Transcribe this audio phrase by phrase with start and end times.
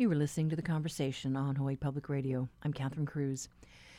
[0.00, 2.48] You are listening to the conversation on Hawaii Public Radio.
[2.62, 3.48] I'm Catherine Cruz.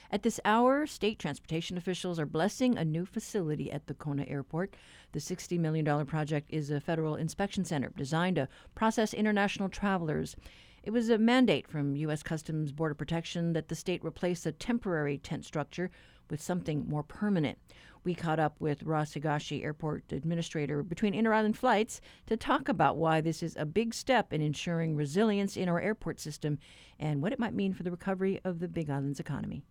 [0.09, 4.77] At this hour, state transportation officials are blessing a new facility at the Kona Airport.
[5.11, 10.37] The $60 million project is a federal inspection center designed to process international travelers.
[10.83, 12.23] It was a mandate from U.S.
[12.23, 15.91] Customs Border Protection that the state replace a temporary tent structure
[16.29, 17.57] with something more permanent.
[18.03, 22.97] We caught up with Ross Higashi, airport administrator between inter island flights, to talk about
[22.97, 26.59] why this is a big step in ensuring resilience in our airport system
[26.97, 29.63] and what it might mean for the recovery of the Big Island's economy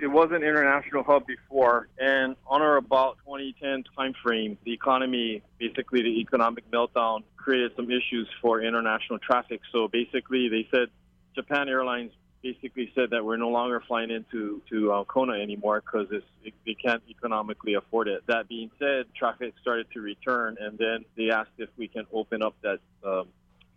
[0.00, 6.02] it was an international hub before, and on or about 2010 timeframe, the economy, basically
[6.02, 9.60] the economic meltdown, created some issues for international traffic.
[9.72, 10.88] So basically, they said
[11.34, 16.06] Japan Airlines basically said that we're no longer flying into to uh, Kona anymore because
[16.10, 16.24] it,
[16.64, 18.22] they can't economically afford it.
[18.26, 22.42] That being said, traffic started to return, and then they asked if we can open
[22.42, 23.28] up that um,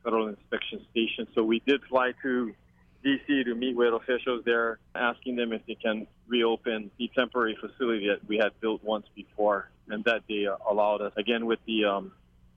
[0.03, 1.27] federal inspection station.
[1.35, 2.53] So we did fly to
[3.05, 8.07] DC to meet with officials there, asking them if they can reopen the temporary facility
[8.07, 11.85] that we had built once before, and that they uh, allowed us again with the
[11.85, 12.11] um,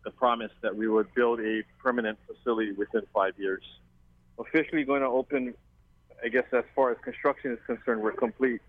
[0.04, 3.64] the promise that we would build a permanent facility within five years.
[4.38, 5.52] Officially going to open,
[6.24, 8.60] I guess as far as construction is concerned, we're complete.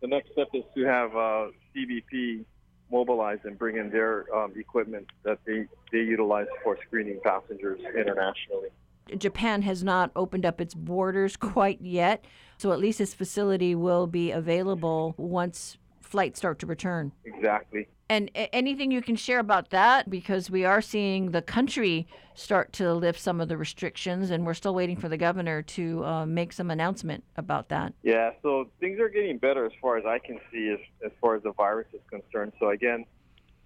[0.00, 2.44] The next step is to have uh, CBP
[2.90, 8.68] mobilize and bring in their um, equipment that they, they utilize for screening passengers internationally.
[9.16, 12.24] Japan has not opened up its borders quite yet,
[12.58, 17.12] so at least this facility will be available once flights start to return.
[17.24, 17.88] Exactly.
[18.08, 22.94] And anything you can share about that because we are seeing the country start to
[22.94, 26.52] lift some of the restrictions, and we're still waiting for the governor to uh, make
[26.52, 27.94] some announcement about that.
[28.02, 31.34] Yeah, so things are getting better as far as I can see as, as far
[31.34, 32.52] as the virus is concerned.
[32.60, 33.06] So, again,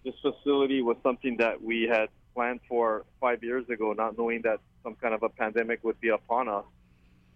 [0.05, 4.61] this facility was something that we had planned for five years ago, not knowing that
[4.83, 6.65] some kind of a pandemic would be upon us.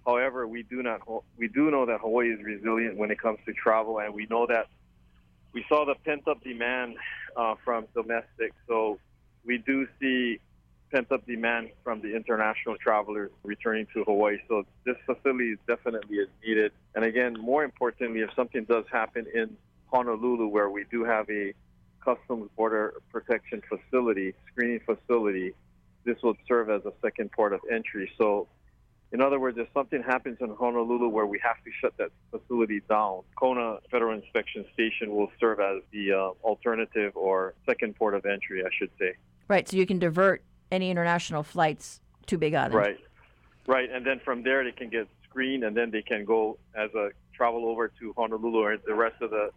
[0.06, 1.00] However, we do not
[1.36, 4.46] we do know that Hawaii is resilient when it comes to travel, and we know
[4.46, 4.68] that
[5.54, 6.96] we saw the pent up demand
[7.36, 8.52] uh, from domestic.
[8.68, 8.98] So
[9.46, 10.40] we do see
[10.92, 14.38] pent up demand from the international travelers returning to Hawaii.
[14.48, 16.72] So this facility is definitely is needed.
[16.94, 19.56] And again, more importantly, if something does happen in
[19.86, 21.54] Honolulu, where we do have a
[22.04, 25.54] Customs Border Protection facility, screening facility,
[26.04, 28.10] this will serve as a second port of entry.
[28.18, 28.46] So,
[29.14, 32.82] in other words, if something happens in Honolulu where we have to shut that facility
[32.88, 38.26] down, Kona Federal Inspection Station will serve as the uh, alternative or second port of
[38.26, 39.14] entry, I should say.
[39.46, 39.68] Right.
[39.68, 40.42] So you can divert
[40.72, 42.74] any international flights to Big Island.
[42.74, 42.98] Right.
[43.68, 43.88] Right.
[43.88, 47.10] And then from there, they can get screened, and then they can go as a
[47.36, 49.50] travel over to Honolulu or the rest of the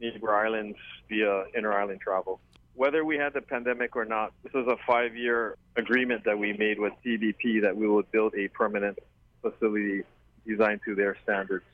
[0.00, 0.76] neighbor islands
[1.08, 2.40] via inter island travel
[2.78, 6.52] whether we had the pandemic or not, this was a five year agreement that we
[6.52, 8.96] made with CBP that we would build a permanent
[9.42, 10.04] facility
[10.46, 11.64] designed to their standards.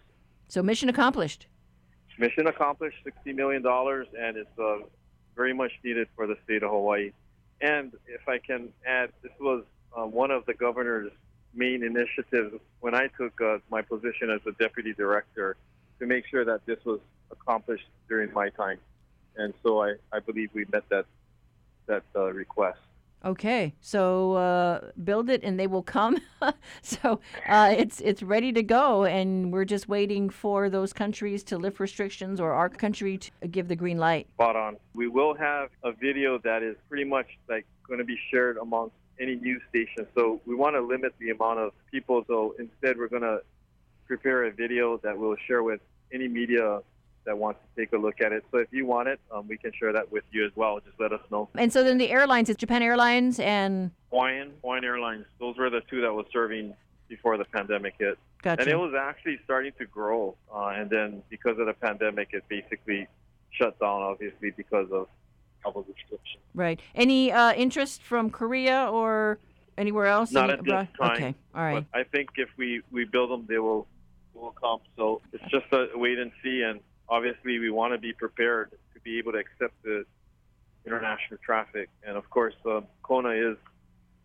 [0.49, 1.47] So, mission accomplished.
[2.19, 4.79] Mission accomplished $60 million, and it's uh,
[5.37, 7.11] very much needed for the state of Hawaii.
[7.61, 9.65] And if I can add, this was
[9.97, 11.13] uh, one of the governor's
[11.55, 15.57] main initiatives when I took uh, my position as the deputy director
[15.99, 17.01] to make sure that this was
[17.31, 18.79] accomplished during my time
[19.37, 21.07] and so I, I believe we met that
[21.87, 22.79] that uh, request.
[23.25, 26.19] Okay, so uh, build it and they will come.
[26.83, 31.57] so uh, it's it's ready to go, and we're just waiting for those countries to
[31.57, 34.29] lift restrictions or our country to give the green light.
[34.35, 34.77] Spot on.
[34.93, 38.95] We will have a video that is pretty much like going to be shared amongst
[39.19, 40.07] any news station.
[40.15, 42.25] So we want to limit the amount of people.
[42.27, 43.41] So instead, we're going to
[44.07, 45.81] prepare a video that we'll share with
[46.13, 46.81] any media
[47.25, 48.45] that wants to take a look at it.
[48.51, 50.81] So if you want it, um, we can share that with you as well.
[50.81, 51.49] Just let us know.
[51.55, 55.25] And so then the airlines, it's Japan Airlines and Hawaiian, Hawaiian Airlines.
[55.41, 56.75] Those were the two that was serving
[57.09, 58.19] before the pandemic hit.
[58.43, 58.63] Gotcha.
[58.63, 60.37] And it was actually starting to grow.
[60.55, 63.07] Uh, and then because of the pandemic, it basically
[63.51, 65.09] shut down, obviously, because of
[65.63, 66.43] travel restrictions.
[66.55, 66.81] Right.
[66.95, 69.39] Any uh, interest from Korea or
[69.79, 70.31] anywhere else?
[70.31, 70.89] Not at this time.
[71.01, 71.35] Okay.
[71.55, 71.87] All right.
[71.91, 73.87] But I think if we, we build them, they will
[74.35, 74.81] will come.
[74.97, 76.63] So it's just a wait and see.
[76.63, 80.05] And obviously we want to be prepared to be able to accept the
[80.87, 81.89] international traffic.
[82.07, 83.57] And of course, uh, Kona is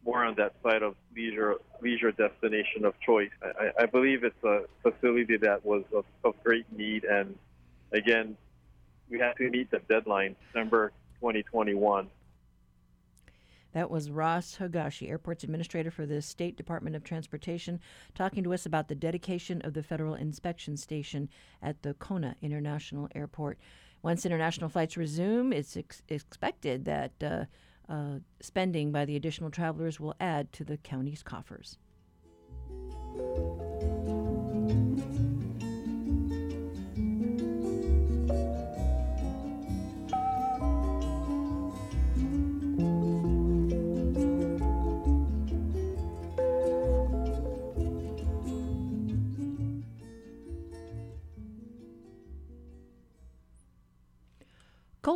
[0.06, 3.32] more on that side of leisure leisure destination of choice.
[3.42, 7.38] I, I believe it's a facility that was of, of great need, and
[7.92, 8.38] again,
[9.10, 12.08] we had to meet the deadline, December 2021.
[13.74, 17.80] That was Ross Higashi, Airports Administrator for the State Department of Transportation,
[18.16, 21.30] talking to us about the dedication of the Federal Inspection Station
[21.62, 23.60] at the Kona International Airport.
[24.02, 27.46] Once international flights resume, it's ex- expected that uh,
[27.92, 31.78] uh, spending by the additional travelers will add to the county's coffers.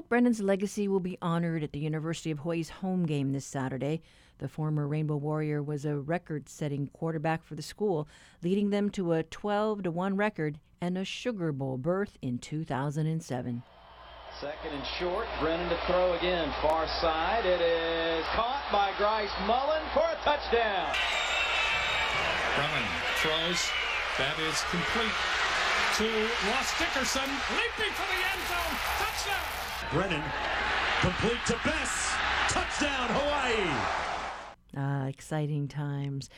[0.03, 4.01] Colt Brennan's legacy will be honored at the University of Hawaii's home game this Saturday.
[4.39, 8.09] The former Rainbow Warrior was a record setting quarterback for the school,
[8.41, 13.63] leading them to a 12 1 record and a Sugar Bowl berth in 2007.
[14.41, 16.51] Second and short, Brennan to throw again.
[16.61, 20.93] Far side, it is caught by Grice Mullen for a touchdown.
[22.57, 22.89] Brennan
[23.21, 23.69] throws.
[24.17, 25.42] That is complete
[25.97, 26.05] to
[26.47, 28.75] Ross Dickerson, leaping for the end zone.
[28.97, 29.45] Touchdown!
[29.91, 30.23] Brennan,
[31.01, 32.11] complete to Bess.
[32.49, 33.69] Touchdown, Hawaii.
[34.75, 36.31] Ah, exciting times.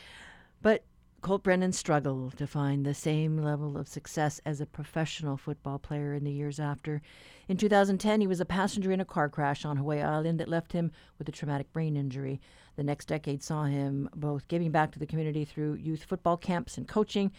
[0.60, 0.84] But
[1.22, 6.12] Colt Brennan struggled to find the same level of success as a professional football player
[6.12, 7.00] in the years after.
[7.48, 10.72] In 2010, he was a passenger in a car crash on Hawaii Island that left
[10.72, 12.42] him with a traumatic brain injury.
[12.76, 16.76] The next decade saw him both giving back to the community through youth football camps
[16.76, 17.32] and coaching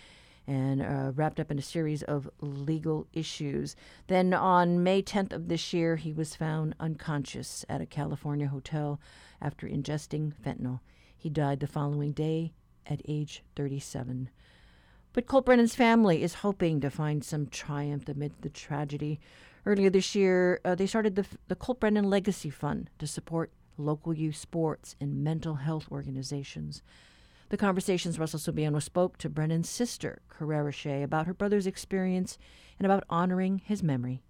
[0.48, 3.76] and uh, wrapped up in a series of legal issues.
[4.08, 9.00] Then on May 10th of this year, he was found unconscious at a California hotel
[9.42, 10.80] after ingesting fentanyl.
[11.18, 12.54] He died the following day
[12.86, 14.30] at age 37.
[15.14, 19.20] But Colt Brennan's family is hoping to find some triumph amid the tragedy.
[19.66, 24.14] Earlier this year, uh, they started the, the Colt Brennan Legacy Fund to support local
[24.14, 26.82] youth sports and mental health organizations.
[27.50, 32.38] The conversations Russell Subiono spoke to Brennan's sister, Carrera Shea, about her brother's experience
[32.78, 34.22] and about honoring his memory.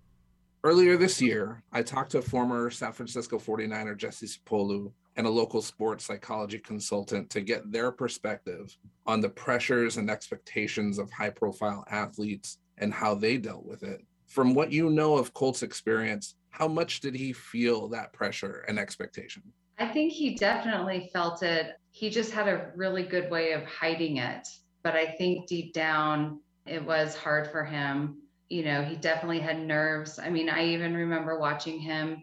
[0.63, 5.63] Earlier this year, I talked to former San Francisco 49er Jesse Sapolu and a local
[5.63, 8.77] sports psychology consultant to get their perspective
[9.07, 14.05] on the pressures and expectations of high profile athletes and how they dealt with it.
[14.27, 18.77] From what you know of Colt's experience, how much did he feel that pressure and
[18.77, 19.41] expectation?
[19.79, 21.79] I think he definitely felt it.
[21.97, 24.47] He just had a really good way of hiding it.
[24.83, 28.21] But I think deep down, it was hard for him.
[28.49, 30.19] You know, he definitely had nerves.
[30.19, 32.21] I mean, I even remember watching him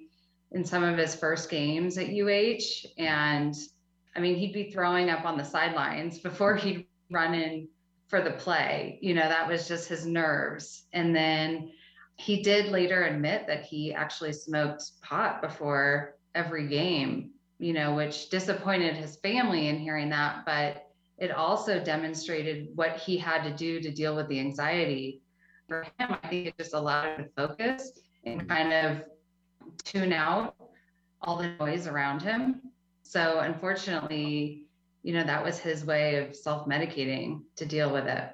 [0.52, 2.86] in some of his first games at UH.
[2.98, 3.52] And
[4.14, 7.66] I mean, he'd be throwing up on the sidelines before he'd run in
[8.06, 9.00] for the play.
[9.02, 10.84] You know, that was just his nerves.
[10.92, 11.72] And then
[12.14, 18.30] he did later admit that he actually smoked pot before every game you know, which
[18.30, 23.80] disappointed his family in hearing that, but it also demonstrated what he had to do
[23.80, 25.22] to deal with the anxiety.
[25.68, 27.92] For him, I think it just allowed him to focus
[28.24, 29.04] and kind of
[29.84, 30.54] tune out
[31.22, 32.60] all the noise around him.
[33.02, 34.66] So, unfortunately,
[35.02, 38.30] you know, that was his way of self medicating to deal with it.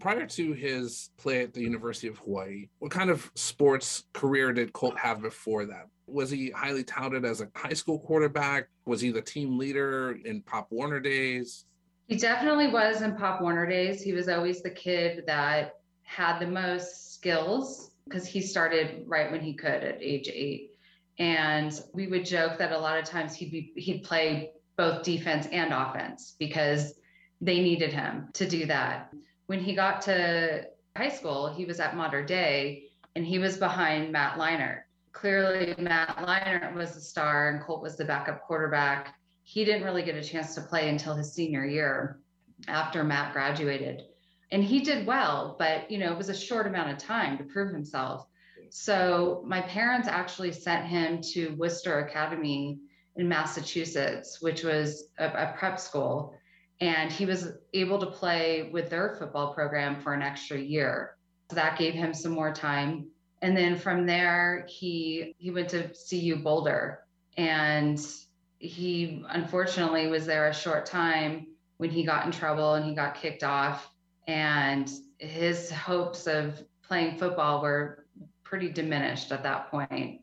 [0.00, 4.72] Prior to his play at the University of Hawaii, what kind of sports career did
[4.72, 5.88] Colt have before that?
[6.06, 8.68] Was he highly touted as a high school quarterback?
[8.86, 11.64] Was he the team leader in Pop Warner days?
[12.06, 14.02] He definitely was in Pop Warner days.
[14.02, 19.40] He was always the kid that had the most skills because he started right when
[19.40, 20.72] he could at age eight.
[21.18, 25.46] And we would joke that a lot of times he'd be he'd play both defense
[25.50, 26.94] and offense because
[27.40, 29.12] they needed him to do that.
[29.46, 34.12] When he got to high school, he was at Mater Dei and he was behind
[34.12, 34.83] Matt Leinart
[35.14, 39.14] clearly Matt Leinart was the star and Colt was the backup quarterback.
[39.44, 42.20] He didn't really get a chance to play until his senior year
[42.68, 44.02] after Matt graduated.
[44.50, 47.44] And he did well, but you know, it was a short amount of time to
[47.44, 48.26] prove himself.
[48.70, 52.80] So my parents actually sent him to Worcester Academy
[53.16, 56.34] in Massachusetts, which was a, a prep school.
[56.80, 61.14] And he was able to play with their football program for an extra year.
[61.50, 63.06] So that gave him some more time
[63.44, 67.00] and then from there he he went to CU Boulder.
[67.36, 68.00] And
[68.58, 73.16] he unfortunately was there a short time when he got in trouble and he got
[73.16, 73.90] kicked off.
[74.26, 78.06] And his hopes of playing football were
[78.44, 80.22] pretty diminished at that point.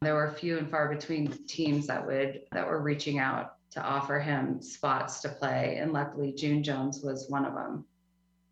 [0.00, 4.20] There were few and far between teams that would that were reaching out to offer
[4.20, 5.78] him spots to play.
[5.80, 7.84] And luckily june jones was one of them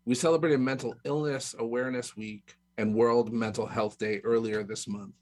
[0.05, 5.13] we celebrated mental illness awareness week and World Mental Health Day earlier this month.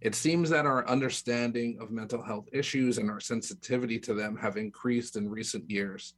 [0.00, 4.56] It seems that our understanding of mental health issues and our sensitivity to them have
[4.56, 6.14] increased in recent years.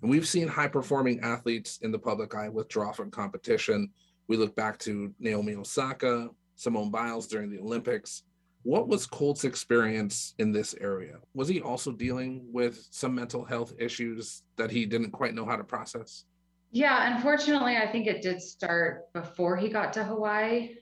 [0.00, 3.90] And we've seen high performing athletes in the public eye withdraw from competition.
[4.26, 8.22] We look back to Naomi Osaka, Simone Biles during the Olympics.
[8.62, 11.18] What was Colt's experience in this area?
[11.34, 15.56] Was he also dealing with some mental health issues that he didn't quite know how
[15.56, 16.24] to process?
[16.70, 20.76] Yeah, unfortunately, I think it did start before he got to Hawaii.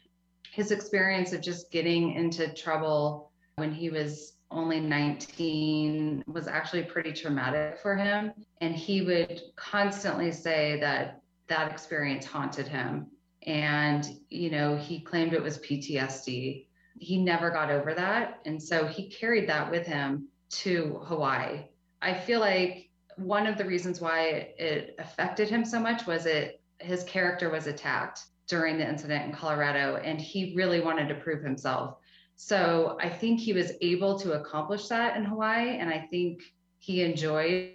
[0.51, 7.13] His experience of just getting into trouble when he was only 19 was actually pretty
[7.13, 8.33] traumatic for him.
[8.61, 13.09] And he would constantly say that that experience haunted him.
[13.47, 16.67] And, you know, he claimed it was PTSD.
[16.99, 18.41] He never got over that.
[18.47, 21.65] And so he carried that with him to Hawaii.
[22.01, 26.61] I feel like one of the reasons why it affected him so much was it
[26.79, 31.43] his character was attacked during the incident in Colorado and he really wanted to prove
[31.43, 31.97] himself.
[32.37, 36.43] So I think he was able to accomplish that in Hawaii and I think
[36.79, 37.73] he enjoyed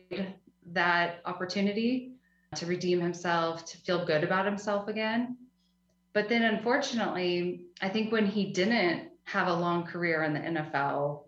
[0.73, 2.13] that opportunity
[2.55, 5.37] to redeem himself, to feel good about himself again.
[6.13, 11.23] But then unfortunately, I think when he didn't have a long career in the NFL,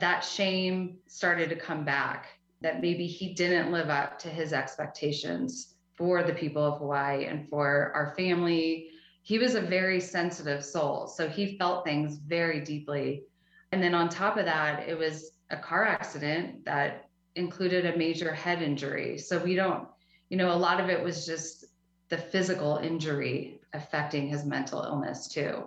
[0.00, 2.26] that shame started to come back
[2.60, 7.48] that maybe he didn't live up to his expectations for the people of Hawaii and
[7.48, 8.90] for our family.
[9.22, 11.06] He was a very sensitive soul.
[11.06, 13.24] So he felt things very deeply.
[13.72, 18.32] And then on top of that, it was a car accident that included a major
[18.32, 19.18] head injury.
[19.18, 19.86] So we don't,
[20.30, 21.66] you know, a lot of it was just
[22.08, 25.64] the physical injury affecting his mental illness too.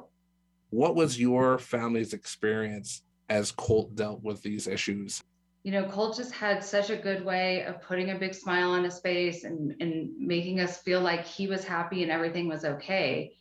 [0.72, 5.24] What was your family's experience as Colt dealt with these issues?
[5.64, 8.84] You know, Colt just had such a good way of putting a big smile on
[8.84, 13.34] his face and, and making us feel like he was happy and everything was okay.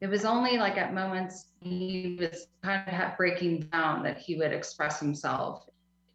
[0.00, 4.52] It was only like at moments he was kind of breaking down that he would
[4.52, 5.66] express himself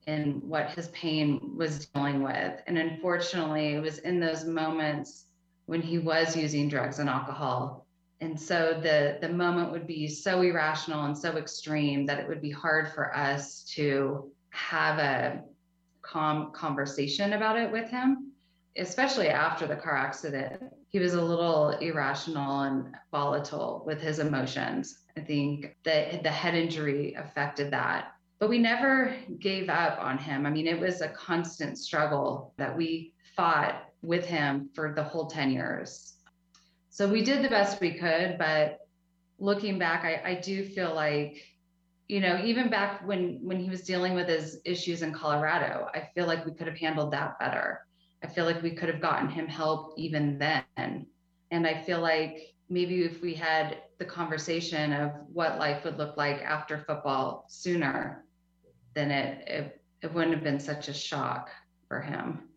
[0.05, 2.62] in what his pain was dealing with.
[2.67, 5.27] And unfortunately, it was in those moments
[5.65, 7.86] when he was using drugs and alcohol.
[8.20, 12.41] And so the the moment would be so irrational and so extreme that it would
[12.41, 15.43] be hard for us to have a
[16.03, 18.31] calm conversation about it with him,
[18.77, 20.62] especially after the car accident.
[20.89, 25.00] He was a little irrational and volatile with his emotions.
[25.17, 28.13] I think that the head injury affected that.
[28.39, 30.45] But we never gave up on him.
[30.45, 35.27] I mean, it was a constant struggle that we fought with him for the whole
[35.27, 36.13] 10 years.
[36.89, 38.79] So we did the best we could, but
[39.39, 41.41] looking back, I, I do feel like
[42.13, 46.08] you know even back when when he was dealing with his issues in colorado i
[46.13, 47.88] feel like we could have handled that better.
[48.24, 51.08] I feel like we could have gotten him help even then.
[51.50, 56.15] And i feel like maybe if we had the conversation of what life would look
[56.15, 58.25] like after football sooner
[58.93, 61.50] then it it, it wouldn't have been such a shock
[61.88, 62.50] for him.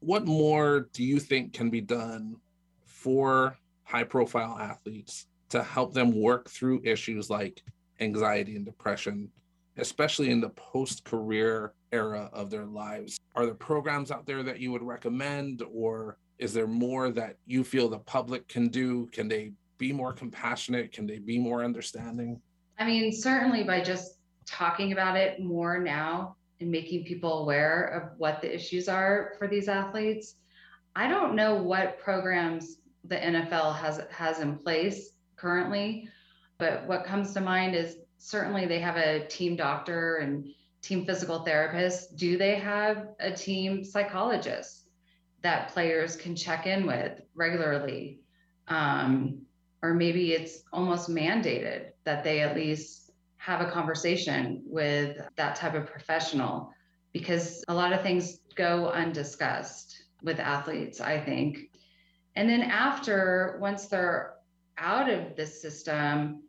[0.00, 2.36] What more do you think can be done
[2.84, 7.62] for high profile athletes to help them work through issues like
[8.00, 9.30] anxiety and depression,
[9.76, 13.18] especially in the post career era of their lives.
[13.34, 17.64] Are there programs out there that you would recommend, or is there more that you
[17.64, 19.06] feel the public can do?
[19.12, 20.92] Can they be more compassionate?
[20.92, 22.40] Can they be more understanding?
[22.78, 28.18] I mean, certainly by just talking about it more now and making people aware of
[28.18, 30.36] what the issues are for these athletes.
[30.96, 36.08] I don't know what programs the NFL has has in place currently.
[36.58, 40.48] But what comes to mind is certainly they have a team doctor and
[40.82, 42.16] team physical therapist.
[42.16, 44.88] Do they have a team psychologist
[45.42, 48.20] that players can check in with regularly?
[48.66, 49.42] Um,
[49.82, 55.74] or maybe it's almost mandated that they at least have a conversation with that type
[55.74, 56.72] of professional
[57.12, 61.70] because a lot of things go undiscussed with athletes, I think.
[62.34, 64.34] And then after, once they're
[64.76, 66.42] out of the system,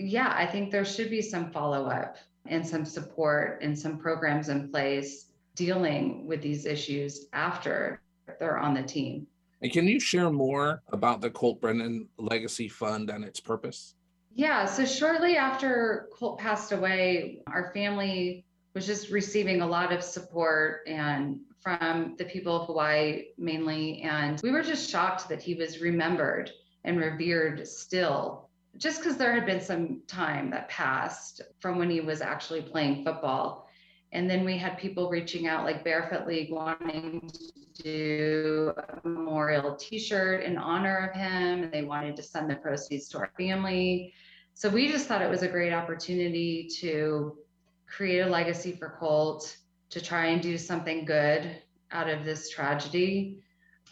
[0.00, 2.16] yeah, I think there should be some follow up
[2.46, 8.00] and some support and some programs in place dealing with these issues after
[8.38, 9.26] they're on the team.
[9.62, 13.94] And can you share more about the Colt Brennan Legacy Fund and its purpose?
[14.32, 20.02] Yeah, so shortly after Colt passed away, our family was just receiving a lot of
[20.02, 24.00] support and from the people of Hawaii mainly.
[24.02, 26.50] And we were just shocked that he was remembered
[26.84, 32.00] and revered still just because there had been some time that passed from when he
[32.00, 33.68] was actually playing football.
[34.12, 39.76] And then we had people reaching out, like Barefoot League, wanting to do a memorial
[39.76, 41.62] t shirt in honor of him.
[41.62, 44.12] And they wanted to send the proceeds to our family.
[44.54, 47.38] So we just thought it was a great opportunity to
[47.86, 49.56] create a legacy for Colt,
[49.90, 51.56] to try and do something good
[51.92, 53.38] out of this tragedy.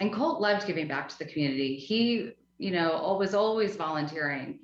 [0.00, 1.76] And Colt loved giving back to the community.
[1.76, 4.60] He, you know, was always volunteering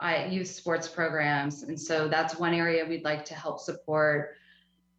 [0.00, 1.62] I youth sports programs.
[1.62, 4.34] And so that's one area we'd like to help support.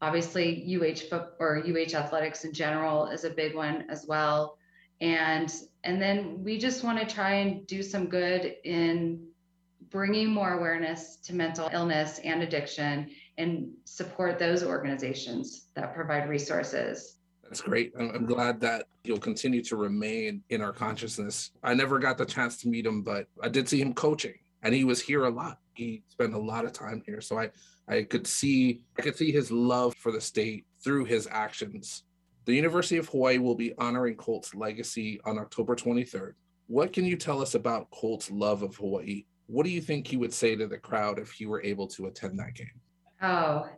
[0.02, 4.58] Obviously, UH or UH athletics in general is a big one as well.
[5.02, 9.28] and and then we just want to try and do some good in
[9.90, 17.18] bringing more awareness to mental illness and addiction and support those organizations that provide resources
[17.48, 17.94] that's great.
[17.98, 21.52] I'm, glad that you'll continue to remain in our consciousness.
[21.64, 24.36] I never got the chance to meet him, but I did see him coaching,
[24.68, 25.60] and he was here a lot.
[25.76, 27.52] He spent a lot of time here, so I
[27.88, 32.04] I could see I could see his love for the state through his actions.
[32.44, 36.34] The University of Hawaii will be honoring Colt's legacy on October 23rd.
[36.68, 39.24] What can you tell us about Colt's love of Hawaii?
[39.46, 42.08] What do you think he would say to the crowd if he were able to
[42.08, 42.78] attend that game?
[43.22, 43.70] Oh,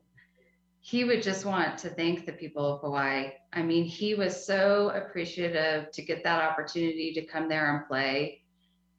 [0.79, 3.29] he would just want to thank the people of Hawaii.
[3.53, 8.41] I mean, he was so appreciative to get that opportunity to come there and play.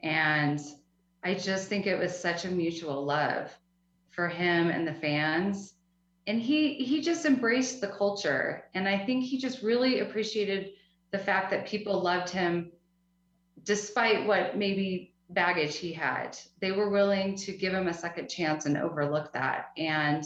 [0.02, 0.60] And
[1.22, 3.50] I just think it was such a mutual love
[4.10, 5.74] for him and the fans.
[6.26, 8.64] And he he just embraced the culture.
[8.74, 10.70] And I think he just really appreciated
[11.10, 12.72] the fact that people loved him
[13.64, 16.36] despite what maybe baggage he had.
[16.60, 19.70] They were willing to give him a second chance and overlook that.
[19.76, 20.24] And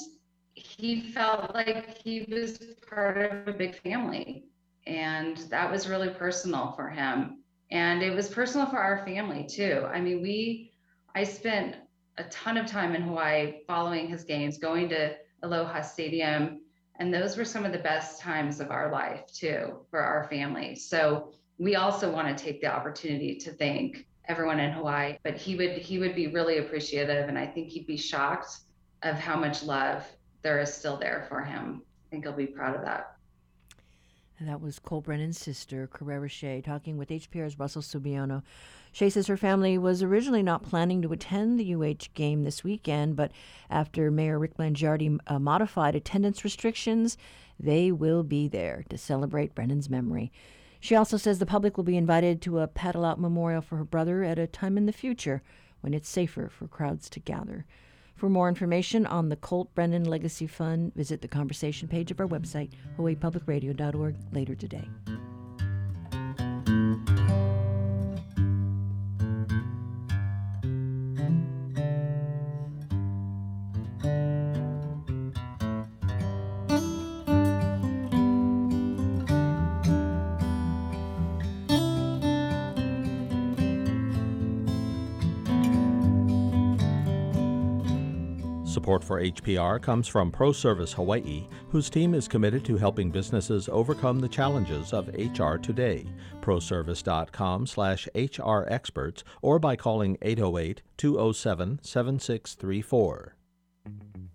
[0.55, 2.59] he felt like he was
[2.89, 4.45] part of a big family.
[4.87, 7.43] And that was really personal for him.
[7.71, 9.87] And it was personal for our family too.
[9.93, 10.73] I mean, we,
[11.15, 11.77] I spent
[12.19, 16.61] a ton of time in Hawaii following his games, going to Aloha Stadium.
[16.97, 20.75] And those were some of the best times of our life too for our family.
[20.75, 25.57] So we also want to take the opportunity to thank everyone in Hawaii, but he
[25.57, 28.61] would he would be really appreciative and I think he'd be shocked
[29.03, 30.05] of how much love
[30.43, 31.83] there is still there for him.
[32.07, 33.17] I think he'll be proud of that.
[34.39, 38.43] And that was Colt Brennan's sister, Carrera Shea, talking with HPR's Russell Subiono.
[38.95, 43.17] Shea says her family was originally not planning to attend the UH game this weekend,
[43.17, 43.33] but
[43.69, 47.19] after Mayor Rick Blangiardi uh, modified attendance restrictions,
[47.59, 50.31] they will be there to celebrate Brennan's memory.
[50.79, 53.85] She also says the public will be invited to a paddle out memorial for her
[53.85, 55.43] brother at a time in the future
[55.81, 57.67] when it's safer for crowds to gather.
[58.15, 62.29] For more information on the Colt Brennan Legacy Fund, visit the conversation page of our
[62.29, 64.89] website, hawaiipublicradio.org, later today.
[88.75, 94.19] Support for HPR comes from ProService Hawaii, whose team is committed to helping businesses overcome
[94.19, 96.05] the challenges of HR today.
[96.41, 103.37] ProService.com slash HR experts or by calling 808 207 7634.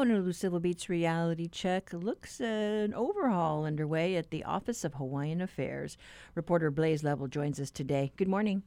[0.05, 5.41] Honolulu Civil Beat's reality check looks uh, an overhaul underway at the Office of Hawaiian
[5.41, 5.97] Affairs.
[6.35, 8.11] Reporter Blaze Lovell joins us today.
[8.15, 8.61] Good morning.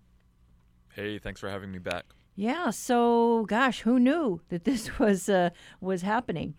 [0.94, 2.06] Hey, thanks for having me back.
[2.34, 6.54] Yeah, so gosh, who knew that this was uh, was happening?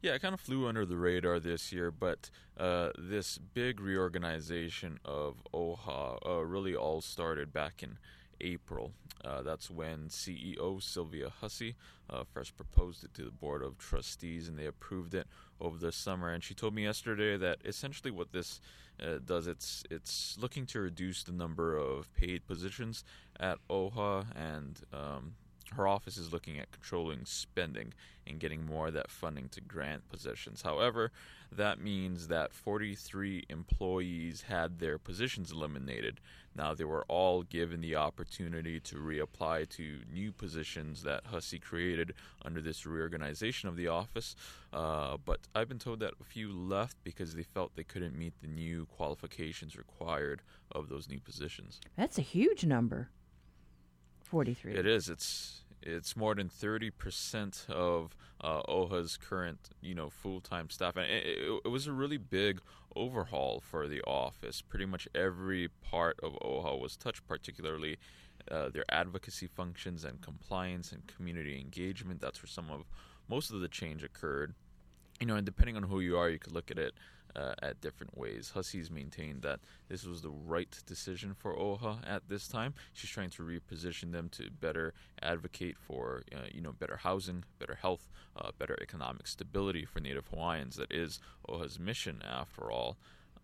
[0.00, 4.98] Yeah, it kind of flew under the radar this year, but uh, this big reorganization
[5.04, 7.98] of OHA uh, really all started back in
[8.40, 8.92] April.
[9.24, 11.74] Uh, that's when CEO Sylvia Hussey
[12.08, 15.26] uh, first proposed it to the Board of Trustees, and they approved it
[15.60, 16.30] over the summer.
[16.30, 18.60] And she told me yesterday that essentially what this
[19.02, 23.02] uh, does it's it's looking to reduce the number of paid positions
[23.38, 25.32] at OHA and um,
[25.76, 27.94] her office is looking at controlling spending
[28.26, 30.62] and getting more of that funding to grant positions.
[30.62, 31.12] However,
[31.52, 36.20] that means that 43 employees had their positions eliminated.
[36.54, 42.14] Now, they were all given the opportunity to reapply to new positions that Hussey created
[42.44, 44.34] under this reorganization of the office.
[44.72, 48.34] Uh, but I've been told that a few left because they felt they couldn't meet
[48.42, 51.80] the new qualifications required of those new positions.
[51.96, 53.10] That's a huge number.
[54.24, 54.74] 43.
[54.74, 55.08] It is.
[55.08, 61.26] It's it's more than 30% of uh, OHA's current, you know, full-time staff, and it,
[61.26, 62.60] it, it, was a really big
[62.96, 64.62] overhaul for the office.
[64.62, 67.98] Pretty much every part of OHA was touched, particularly
[68.50, 72.20] uh, their advocacy functions and compliance and community engagement.
[72.20, 72.84] That's where some of
[73.28, 74.54] most of the change occurred.
[75.20, 76.94] You know, and depending on who you are, you could look at it
[77.36, 78.52] uh, at different ways.
[78.54, 82.74] Hussey's maintained that this was the right decision for OHA at this time.
[82.92, 87.78] She's trying to reposition them to better advocate for, uh, you know, better housing, better
[87.80, 90.76] health, uh, better economic stability for Native Hawaiians.
[90.76, 92.96] That is OHA's mission, after all.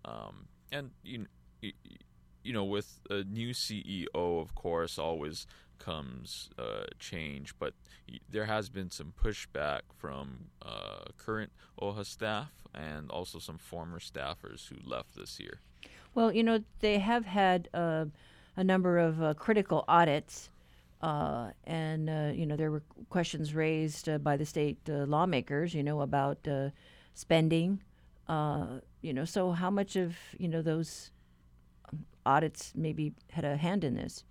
[0.04, 1.26] Um, and you,
[1.62, 5.46] you know, with a new CEO, of course, always
[5.78, 7.74] comes uh, change, but
[8.28, 14.68] there has been some pushback from uh, current OHA staff and also some former staffers
[14.68, 15.60] who left this year.
[16.14, 18.06] Well, you know, they have had uh,
[18.56, 20.50] a number of uh, critical audits.
[21.02, 26.00] Uh, and uh, you know there were questions raised by the state lawmakers, you know,
[26.00, 26.48] about
[27.12, 27.82] spending.
[28.28, 31.10] you know, so how much of you know those
[31.92, 34.24] um, audits maybe had a hand in this?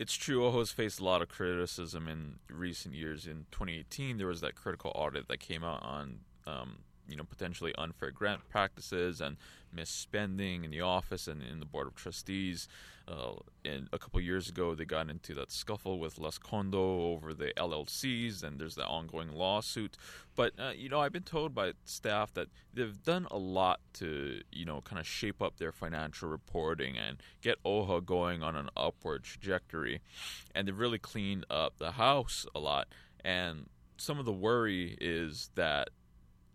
[0.00, 0.46] It's true.
[0.46, 3.26] OHA's faced a lot of criticism in recent years.
[3.26, 6.78] In 2018, there was that critical audit that came out on, um,
[7.10, 9.36] you know, potentially unfair grant practices and
[9.74, 12.68] misspending in the office and in the board of trustees.
[13.08, 17.34] Uh, and a couple years ago, they got into that scuffle with Les Kondo over
[17.34, 19.96] the LLCs, and there's that ongoing lawsuit.
[20.36, 24.40] But uh, you know, I've been told by staff that they've done a lot to
[24.52, 28.68] you know kind of shape up their financial reporting and get OHA going on an
[28.76, 30.00] upward trajectory,
[30.54, 32.86] and they've really cleaned up the house a lot.
[33.24, 35.90] And some of the worry is that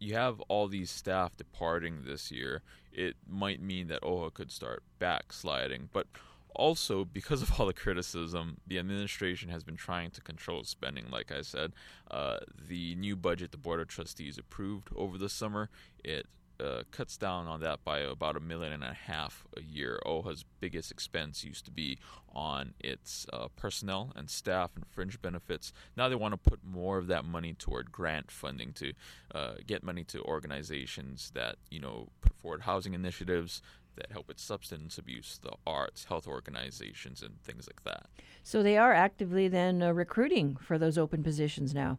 [0.05, 2.61] you have all these staff departing this year,
[2.93, 5.89] it might mean that OHA could start backsliding.
[5.91, 6.07] But
[6.53, 11.05] also, because of all the criticism, the administration has been trying to control spending.
[11.11, 11.73] Like I said,
[12.09, 12.37] uh,
[12.69, 15.69] the new budget the Board of Trustees approved over the summer,
[16.03, 16.27] it
[16.59, 19.99] uh, cuts down on that by about a million and a half a year.
[20.05, 21.97] OHA's biggest expense used to be
[22.33, 25.73] on its uh, personnel and staff and fringe benefits.
[25.95, 28.93] Now they want to put more of that money toward grant funding to
[29.33, 33.61] uh, get money to organizations that you know put forward housing initiatives
[33.95, 38.07] that help with substance abuse, the arts, health organizations, and things like that.
[38.43, 41.97] So they are actively then uh, recruiting for those open positions now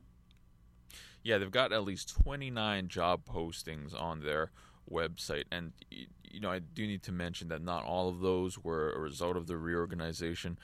[1.26, 4.52] yeah, they've got at least 29 job postings on their
[4.88, 5.44] website.
[5.50, 9.00] And, you know, I do need to mention that not all of those were a
[9.00, 10.56] result of the reorganization.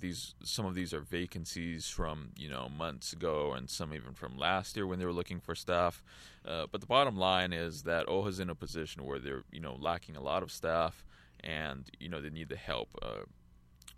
[0.00, 4.36] These Some of these are vacancies from, you know, months ago and some even from
[4.36, 6.02] last year when they were looking for staff.
[6.44, 9.76] Uh, but the bottom line is that OHA's in a position where they're, you know,
[9.78, 11.04] lacking a lot of staff
[11.44, 12.88] and, you know, they need the help.
[13.00, 13.22] Uh,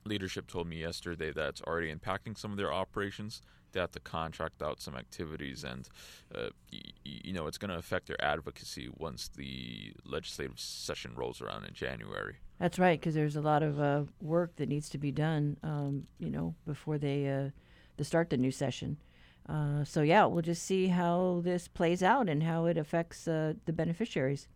[0.04, 3.40] leadership told me yesterday that it's already impacting some of their operations
[3.80, 5.88] have to contract out some activities, and
[6.34, 11.40] uh, y- you know it's going to affect their advocacy once the legislative session rolls
[11.40, 12.36] around in January.
[12.58, 16.06] That's right, because there's a lot of uh, work that needs to be done, um,
[16.18, 17.50] you know, before they uh,
[17.96, 18.96] they start the new session.
[19.48, 23.52] Uh, so yeah, we'll just see how this plays out and how it affects uh,
[23.66, 24.48] the beneficiaries.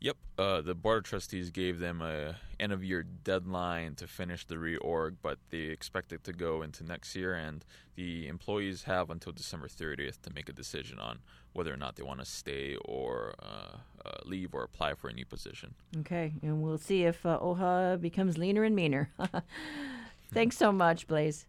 [0.00, 4.44] Yep, uh, the board of trustees gave them a end of year deadline to finish
[4.44, 7.64] the reorg, but they expect it to go into next year, and
[7.96, 11.18] the employees have until December 30th to make a decision on
[11.52, 15.12] whether or not they want to stay or uh, uh, leave or apply for a
[15.12, 15.74] new position.
[15.98, 19.10] Okay, and we'll see if uh, OHA becomes leaner and meaner.
[20.32, 21.46] Thanks so much, Blaze.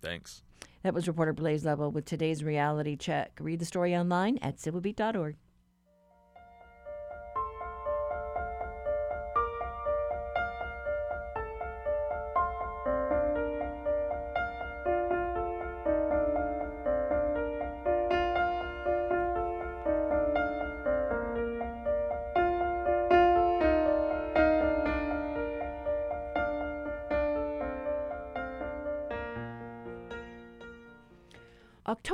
[0.00, 0.42] Thanks.
[0.82, 3.38] That was reporter Blaze Lovell with today's reality check.
[3.38, 5.36] Read the story online at civilbeat.org.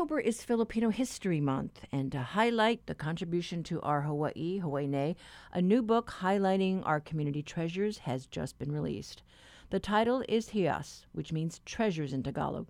[0.09, 5.15] October is Filipino History Month, and to highlight the contribution to our Hawaii, Hawaii
[5.53, 9.23] a new book highlighting our community treasures has just been released.
[9.69, 12.69] The title is Hiyas, which means treasures in Tagalog.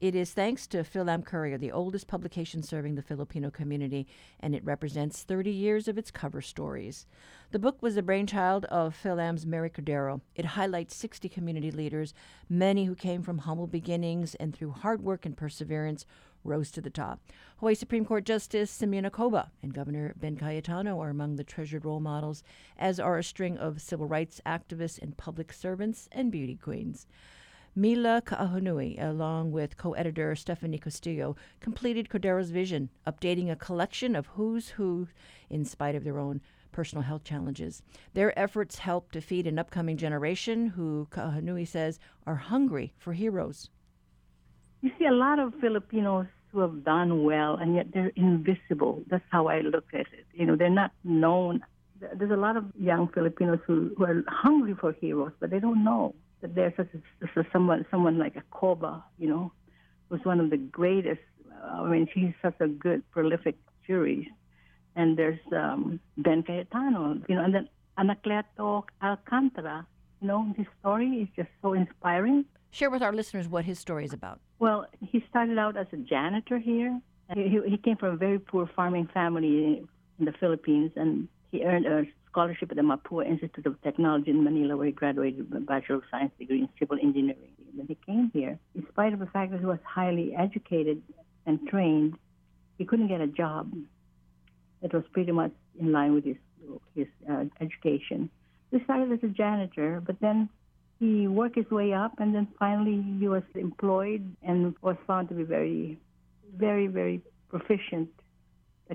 [0.00, 4.06] It is thanks to Fil-Am Courier, the oldest publication serving the Filipino community,
[4.40, 7.04] and it represents 30 years of its cover stories.
[7.50, 10.22] The book was the brainchild of Fil-Am's Mary Cordero.
[10.34, 12.14] It highlights 60 community leaders,
[12.48, 16.06] many who came from humble beginnings and through hard work and perseverance
[16.44, 17.20] rose to the top.
[17.58, 22.00] Hawaii Supreme Court Justice Simeon Acoba and Governor Ben Cayetano are among the treasured role
[22.00, 22.42] models,
[22.78, 27.06] as are a string of civil rights activists and public servants and beauty queens.
[27.76, 34.26] Mila Ka'ahunui, along with co editor Stephanie Castillo, completed Cordero's vision, updating a collection of
[34.28, 35.06] who's who
[35.48, 36.40] in spite of their own
[36.72, 37.82] personal health challenges.
[38.14, 43.70] Their efforts help to feed an upcoming generation who, Ka'ahunui says, are hungry for heroes.
[44.82, 49.02] You see a lot of Filipinos who have done well, and yet they're invisible.
[49.08, 50.26] That's how I look at it.
[50.32, 51.60] You know, they're not known.
[52.14, 55.84] There's a lot of young Filipinos who, who are hungry for heroes, but they don't
[55.84, 58.34] know that there's such a, someone someone like
[59.18, 59.52] you know,
[60.08, 61.20] who's one of the greatest.
[61.62, 64.30] I mean, she's such a good, prolific jurist.
[64.96, 69.86] And there's um, Ben Cayetano, you know, and then Anacleto Alcantara.
[70.20, 72.44] You know, his story is just so inspiring.
[72.70, 74.40] Share with our listeners what his story is about.
[74.60, 77.00] Well, he started out as a janitor here.
[77.34, 79.82] He, he came from a very poor farming family
[80.18, 84.44] in the Philippines, and he earned a scholarship at the Mapua Institute of Technology in
[84.44, 87.54] Manila, where he graduated with a Bachelor of Science degree in civil engineering.
[87.74, 91.02] When he came here, in spite of the fact that he was highly educated
[91.46, 92.18] and trained,
[92.76, 93.72] he couldn't get a job.
[94.82, 96.36] It was pretty much in line with his
[96.94, 98.30] his uh, education.
[98.70, 100.48] He started as a janitor, but then
[101.00, 105.34] he worked his way up, and then finally he was employed and was found to
[105.34, 105.98] be very,
[106.56, 108.08] very, very proficient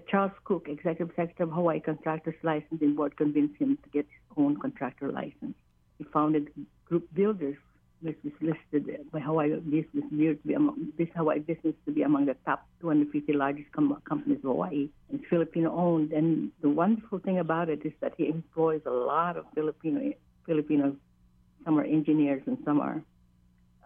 [0.10, 4.60] Charles Cook, Executive Secretary of Hawaii Contractors Licensing Board, convinced him to get his own
[4.60, 5.56] contractor license.
[5.98, 6.50] He founded
[6.86, 7.56] Group Builders,
[8.02, 12.02] which was listed by Hawaii Business Bureau to be among this Hawaii business to be
[12.02, 14.90] among the top 250 largest com- companies of Hawaii.
[15.14, 19.38] It's Filipino owned, and the wonderful thing about it is that he employs a lot
[19.38, 20.14] of Filipino
[20.46, 20.96] Filipinos.
[21.66, 23.02] Some are engineers, and some are,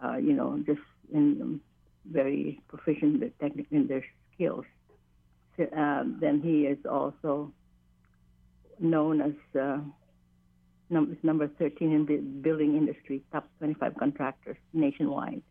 [0.04, 0.80] uh, you know, just
[1.12, 1.60] in um,
[2.10, 4.64] very proficient technically in their skills
[5.76, 7.52] uh, then he is also
[8.78, 9.78] known as uh,
[10.88, 15.42] num- number 13 in the building industry, top 25 contractors nationwide.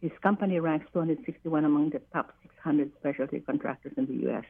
[0.00, 4.44] His company ranks 261 among the top 600 specialty contractors in the U.S.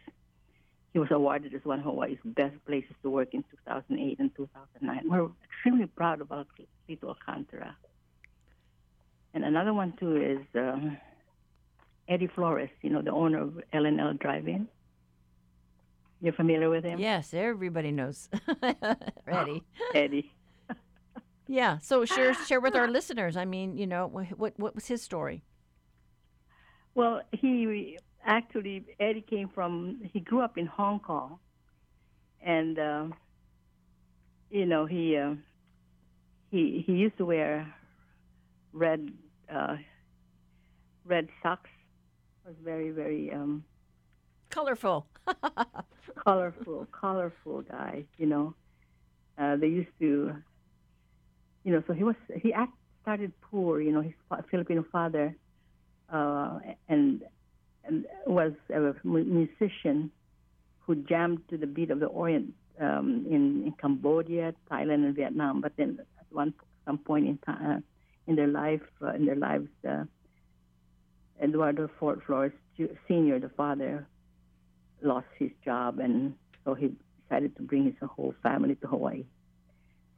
[0.93, 5.03] He was awarded as one of Hawaii's best places to work in 2008 and 2009.
[5.09, 7.77] We're extremely proud of Anacleto Alcantara.
[9.35, 10.61] And another one, too, is.
[10.61, 10.97] Uh,
[12.11, 14.67] Eddie Flores, you know, the owner of L&L Drive-In.
[16.21, 16.99] You're familiar with him?
[16.99, 18.29] Yes, everybody knows
[19.27, 19.63] Eddie.
[19.95, 20.33] Eddie.
[21.47, 21.79] yeah.
[21.79, 23.39] So share share with our listeners.
[23.39, 25.45] I mean, you know, what what was his story?
[26.95, 30.01] Well, he actually Eddie came from.
[30.13, 31.39] He grew up in Hong Kong,
[32.43, 33.05] and uh,
[34.51, 35.35] you know he uh,
[36.51, 37.73] he he used to wear
[38.73, 39.11] red
[39.53, 39.77] uh,
[41.05, 41.71] red socks
[42.51, 43.65] was very, very um,
[44.51, 45.07] colorful.
[46.25, 48.05] colorful, colorful guy.
[48.19, 48.55] You know,
[49.39, 50.35] uh, they used to,
[51.65, 51.83] you know.
[51.87, 53.81] So he was he act, started poor.
[53.81, 54.15] You know, his
[54.51, 55.37] Filipino father,
[56.13, 57.23] uh, and and
[58.27, 60.11] was a musician
[60.81, 65.61] who jammed to the beat of the Orient um, in, in Cambodia, Thailand, and Vietnam.
[65.61, 66.55] But then at one
[66.87, 67.81] some point in time uh,
[68.27, 69.69] in their life, uh, in their lives.
[69.89, 70.05] Uh,
[71.43, 74.07] Eduardo Fort Flores Sr., the father,
[75.03, 79.25] lost his job, and so he decided to bring his whole family to Hawaii.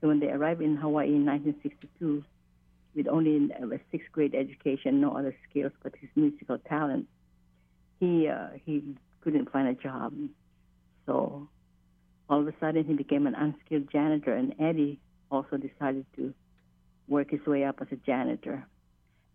[0.01, 2.25] So when they arrived in Hawaii in 1962,
[2.95, 7.07] with only a sixth grade education, no other skills but his musical talent,
[8.03, 8.75] he uh, he
[9.23, 10.13] couldn't find a job.
[11.07, 11.49] So
[12.29, 14.99] all of a sudden, he became an unskilled janitor, and Eddie
[15.31, 16.35] also decided to
[17.09, 18.67] work his way up as a janitor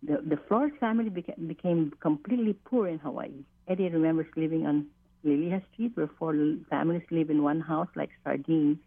[0.03, 3.43] the, the Flores family beca- became completely poor in Hawaii.
[3.67, 4.87] Eddie remembers living on
[5.25, 6.33] Liliha Street, where four
[6.69, 8.77] families live in one house like sardines.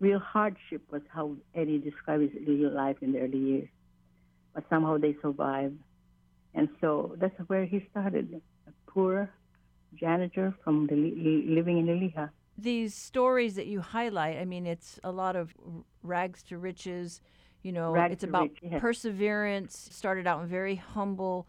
[0.00, 3.68] Real hardship was how Eddie described his real life in the early years.
[4.54, 5.78] But somehow they survived.
[6.54, 8.40] And so that's where he started,
[8.92, 9.30] poor
[9.94, 12.30] janitor from the, living in Liliha.
[12.56, 15.54] These stories that you highlight, I mean, it's a lot of
[16.02, 17.20] rags to riches
[17.62, 18.80] you know, Rags it's about rich, yes.
[18.80, 19.88] perseverance.
[19.92, 21.46] Started out in very humble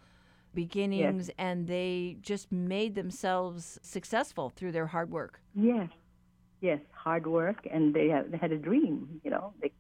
[0.54, 1.36] beginnings, yes.
[1.38, 5.39] and they just made themselves successful through their hard work.
[5.56, 5.89] Yes,
[6.60, 9.21] yes, hard work, and they have, they had a dream.
[9.23, 9.71] You know, they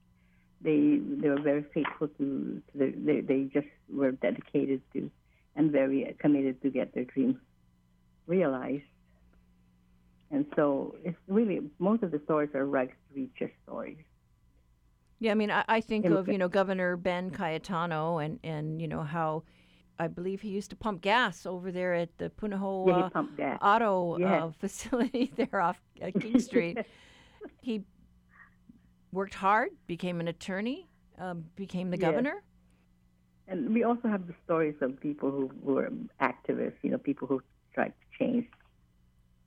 [0.61, 5.11] they they were very faithful to, to the, they they just were dedicated to
[5.57, 7.35] and very committed to get their dreams
[8.35, 8.83] realized.
[10.31, 13.97] And so it's really most of the stories are rags to riches stories.
[15.19, 18.81] Yeah, I mean, I, I think In- of you know Governor Ben Cayetano and and
[18.81, 19.43] you know how
[19.99, 24.17] I believe he used to pump gas over there at the Punahou Yeah, uh, auto
[24.23, 26.77] uh, facility there off uh, King Street.
[27.61, 27.83] he
[29.11, 30.87] worked hard, became an attorney,
[31.19, 32.07] um, became the Yes.
[32.07, 32.43] governor.
[33.47, 35.91] And we also have the stories of people who were
[36.21, 37.41] activists, you know, people who
[37.73, 38.45] tried to change,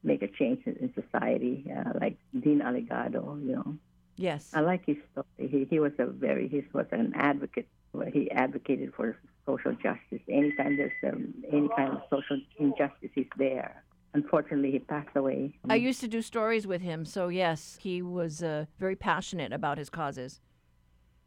[0.02, 3.76] make a change in, in society, uh, like Dean Alegado, you know.
[4.16, 4.50] Yes.
[4.54, 5.48] I like his story.
[5.48, 7.68] He, he was a very, he was an advocate.
[8.12, 10.20] He advocated for social justice.
[10.28, 13.84] Anytime there's um, any kind of social injustice, he's there.
[14.14, 15.58] Unfortunately, he passed away.
[15.68, 19.76] I used to do stories with him, so yes, he was uh, very passionate about
[19.76, 20.40] his causes.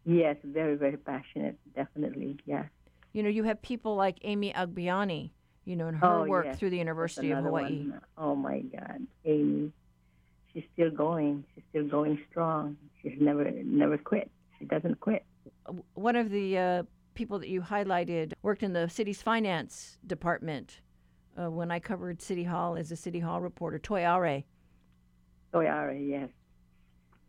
[0.05, 2.65] Yes, very, very passionate, definitely, yes.
[3.11, 5.31] You know, you have people like Amy Agbayani,
[5.67, 6.57] you know, in her Oh, work yes.
[6.57, 7.89] through the University of Hawaii.
[7.89, 8.01] one.
[8.17, 9.71] Oh my God, Amy,
[10.53, 11.43] she's still going.
[11.53, 12.77] She's still going strong.
[13.03, 14.31] She's never, never quit.
[14.57, 15.25] She doesn't quit.
[15.95, 16.83] One of the uh,
[17.15, 20.79] people that you highlighted worked in the city's finance department
[21.37, 24.43] uh, when I covered City Hall as a City Hall reporter, Toy Arre.
[25.53, 26.29] Toyara, yes,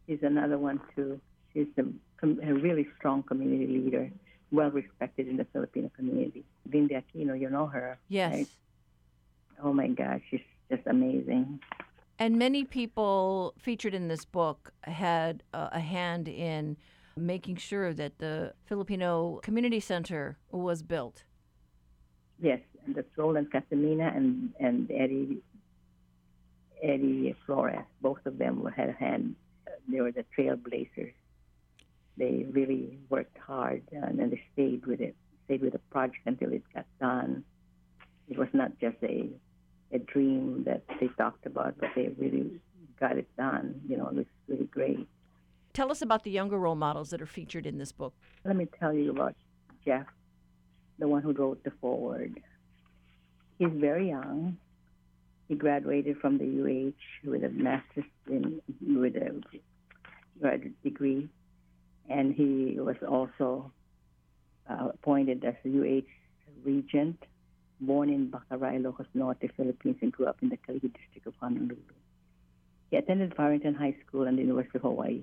[0.06, 1.20] she's another one too.
[1.52, 4.10] She's a, a really strong community leader,
[4.50, 6.44] well respected in the Filipino community.
[6.72, 7.98] Lindy Aquino, you know her.
[8.08, 8.32] Yes.
[8.32, 8.48] right?
[9.62, 11.60] Oh my God, she's just amazing.
[12.18, 16.76] And many people featured in this book had uh, a hand in
[17.16, 21.24] making sure that the Filipino Community Center was built.
[22.40, 25.38] Yes, and that's Roland Casamina and and Eddie
[26.82, 27.84] Eddie Flores.
[28.00, 29.34] Both of them had a hand.
[29.88, 31.12] They were the trailblazers.
[32.18, 36.52] They really worked hard and then they stayed with it, stayed with the project until
[36.52, 37.44] it got done.
[38.28, 39.28] It was not just a
[39.92, 42.60] a dream that they talked about, but they really
[43.00, 43.80] got it done.
[43.88, 45.08] You know, it was really great.
[45.72, 48.14] Tell us about the younger role models that are featured in this book.
[48.44, 49.34] Let me tell you about
[49.84, 50.06] Jeff,
[50.98, 52.40] the one who wrote the foreword.
[53.58, 54.56] He's very young.
[55.48, 59.40] He graduated from the UH with a master's in with a
[60.40, 61.28] graduate degree,
[62.08, 63.70] and he was also
[64.68, 66.08] uh, appointed as the UH
[66.64, 67.22] regent.
[67.80, 71.76] Born in Bacarra, Ilocos Norte, Philippines, and grew up in the Kalihi district of Honolulu.
[72.90, 75.22] He attended Farrington High School and the University of Hawaii.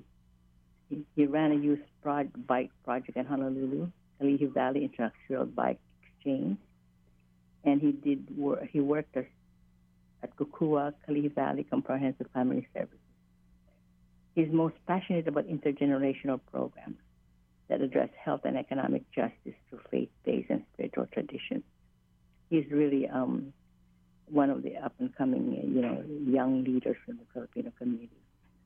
[0.90, 3.90] He, he ran a youth prod, bike project in Honolulu,
[4.22, 6.58] Kalihi Valley Instructional Bike Exchange,
[7.66, 8.28] and he did
[8.72, 9.26] he worked as,
[10.24, 13.05] at Kokua, Kalihi Valley Comprehensive Family Services.
[14.36, 16.98] He's most passionate about intergenerational programs
[17.70, 21.64] that address health and economic justice through faith-based and spiritual traditions.
[22.50, 23.54] He's really um,
[24.28, 28.10] one of the up-and-coming, you know, young leaders in the Filipino community.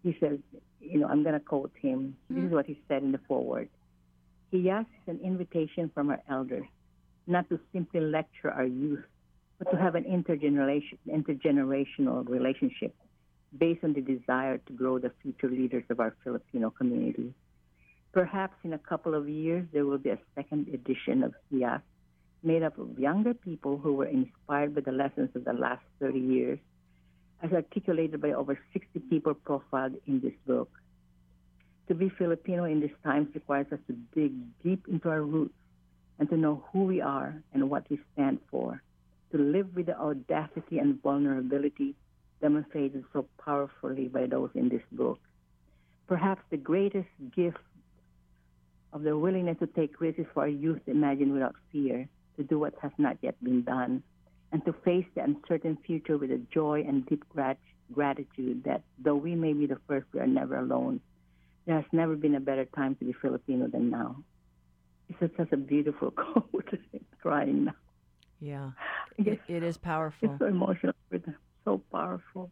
[0.03, 0.39] He says,
[0.81, 2.17] you know, I'm going to quote him.
[2.29, 3.69] This is what he said in the foreword.
[4.51, 6.65] He asks an invitation from our elders
[7.27, 9.03] not to simply lecture our youth,
[9.59, 12.95] but to have an intergeneration, intergenerational relationship
[13.57, 17.33] based on the desire to grow the future leaders of our Filipino community.
[18.11, 21.81] Perhaps in a couple of years, there will be a second edition of Hiyas
[22.41, 26.19] made up of younger people who were inspired by the lessons of the last 30
[26.19, 26.59] years,
[27.43, 30.69] as articulated by over 60 people profiled in this book.
[31.87, 34.33] To be Filipino in these times requires us to dig
[34.63, 35.55] deep into our roots
[36.19, 38.81] and to know who we are and what we stand for,
[39.31, 41.95] to live with the audacity and vulnerability
[42.41, 45.19] demonstrated so powerfully by those in this book.
[46.07, 47.57] Perhaps the greatest gift
[48.93, 52.57] of the willingness to take risks for our youth to imagine without fear, to do
[52.57, 54.01] what has not yet been done,
[54.51, 57.59] and to face the uncertain future with a joy and deep grat-
[57.91, 60.99] gratitude that though we may be the first, we are never alone.
[61.65, 64.23] There has never been a better time to be Filipino than now.
[65.09, 66.73] It's such a beautiful quote.
[67.21, 67.73] Crying now.
[68.39, 68.71] Yeah,
[69.17, 70.31] it, it is powerful.
[70.31, 71.21] It's so emotional, but
[71.69, 72.49] so powerful.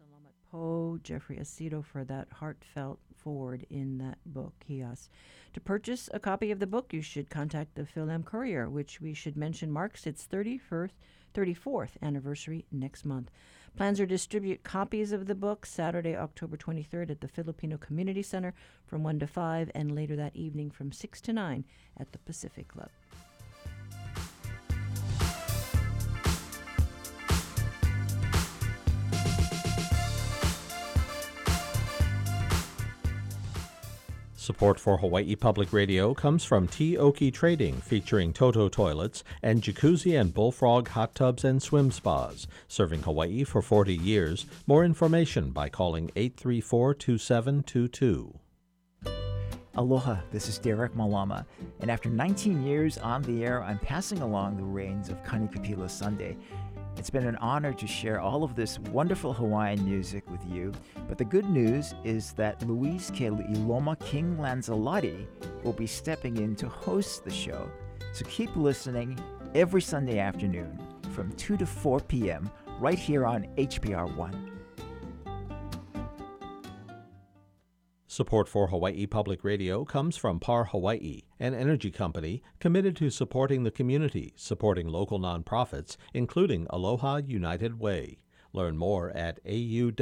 [0.00, 5.10] Salamat po, Jeffrey Acido, for that heartfelt forward in that book, Hiyas.
[5.52, 9.12] To purchase a copy of the book, you should contact the Fil-Am Courier, which we
[9.12, 10.92] should mention marks its 31st,
[11.34, 13.30] 34th anniversary next month.
[13.76, 18.22] Plans are to distribute copies of the book Saturday, October 23rd at the Filipino Community
[18.22, 18.54] Center
[18.86, 21.64] from 1 to 5, and later that evening from 6 to 9
[22.00, 22.88] at the Pacific Club.
[34.52, 36.98] Support for Hawaii Public Radio comes from T.
[36.98, 43.00] Oki Trading, featuring Toto toilets and jacuzzi and bullfrog hot tubs and swim spas, serving
[43.04, 44.44] Hawaii for 40 years.
[44.66, 48.38] More information by calling 834 2722.
[49.74, 51.46] Aloha, this is Derek Malama,
[51.80, 56.36] and after 19 years on the air, I'm passing along the reins of Kanikapila Sunday.
[56.96, 60.72] It's been an honor to share all of this wonderful Hawaiian music with you,
[61.08, 65.26] but the good news is that Louise Ke'Iloma King Lanzalati
[65.64, 67.68] will be stepping in to host the show.
[68.12, 69.18] So keep listening
[69.54, 70.78] every Sunday afternoon
[71.14, 72.50] from 2 to 4 p.m.
[72.78, 74.51] right here on HPR 1.
[78.12, 83.62] Support for Hawaii Public Radio comes from PAR Hawaii, an energy company committed to supporting
[83.62, 88.18] the community, supporting local nonprofits, including Aloha United Way.
[88.52, 89.96] Learn more at auw.org.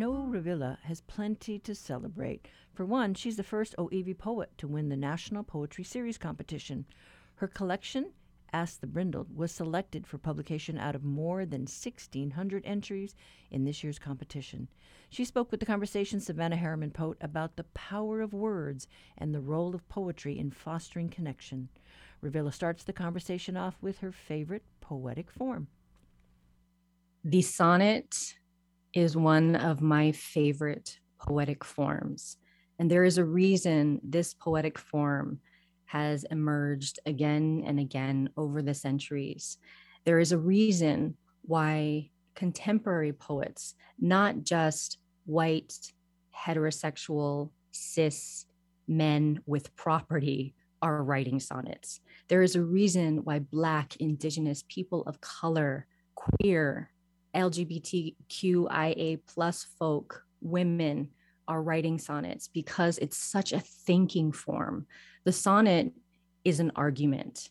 [0.00, 2.48] Poet Noʻu Revilla has plenty to celebrate.
[2.72, 6.86] For one, she's the first Oiwi poet to win the National Poetry Series competition.
[7.34, 8.12] Her collection,
[8.50, 13.14] Ask the Brindled, was selected for publication out of more than 1,600 entries
[13.50, 14.68] in this year's competition.
[15.10, 18.86] She spoke with the Conversation Savannah Harriman Pote about the power of words
[19.18, 21.68] and the role of poetry in fostering connection.
[22.22, 25.68] Revilla starts the conversation off with her favorite poetic form.
[27.22, 28.38] The sonnet
[28.94, 32.36] is one of my favorite poetic forms.
[32.78, 35.40] And there is a reason this poetic form
[35.86, 39.58] has emerged again and again over the centuries.
[40.04, 45.74] There is a reason why contemporary poets, not just white,
[46.34, 48.46] heterosexual, cis
[48.88, 52.00] men with property, are writing sonnets.
[52.28, 56.89] There is a reason why Black, Indigenous, people of color, queer,
[57.34, 61.10] LGBTQIA plus folk, women
[61.48, 64.86] are writing sonnets because it's such a thinking form.
[65.24, 65.92] The sonnet
[66.44, 67.50] is an argument.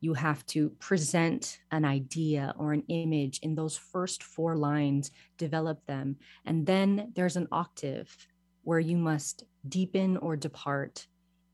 [0.00, 5.84] You have to present an idea or an image in those first four lines, develop
[5.86, 6.16] them.
[6.44, 8.14] And then there's an octave
[8.62, 11.06] where you must deepen or depart.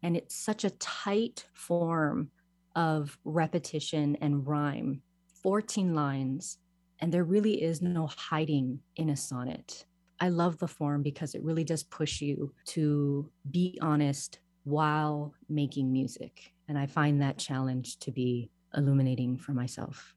[0.03, 2.31] And it's such a tight form
[2.75, 5.03] of repetition and rhyme
[5.43, 6.59] 14 lines
[7.03, 9.85] and there really is no hiding in a sonnet.
[10.21, 15.93] I love the form because it really does push you to be honest while making
[15.93, 16.53] music.
[16.69, 20.15] And I find that challenge to be illuminating for myself.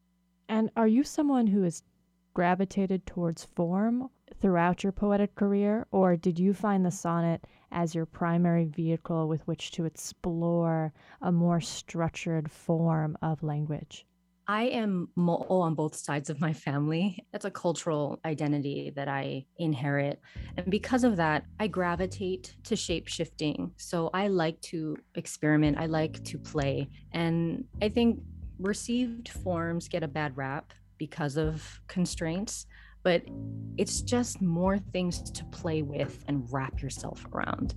[0.47, 1.81] And are you someone who has
[2.35, 4.09] gravitated towards form
[4.39, 9.41] throughout your poetic career, or did you find the sonnet as your primary vehicle with
[9.47, 14.05] which to explore a more structured form of language?
[14.47, 17.25] I am mo'o on both sides of my family.
[17.31, 20.21] That's a cultural identity that I inherit.
[20.55, 23.71] And because of that, I gravitate to shape shifting.
[23.77, 26.89] So I like to experiment, I like to play.
[27.11, 28.19] And I think
[28.59, 32.67] received forms get a bad rap because of constraints,
[33.01, 33.23] but
[33.77, 37.73] it's just more things to play with and wrap yourself around.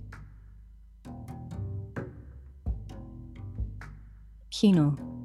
[4.51, 5.18] Kino.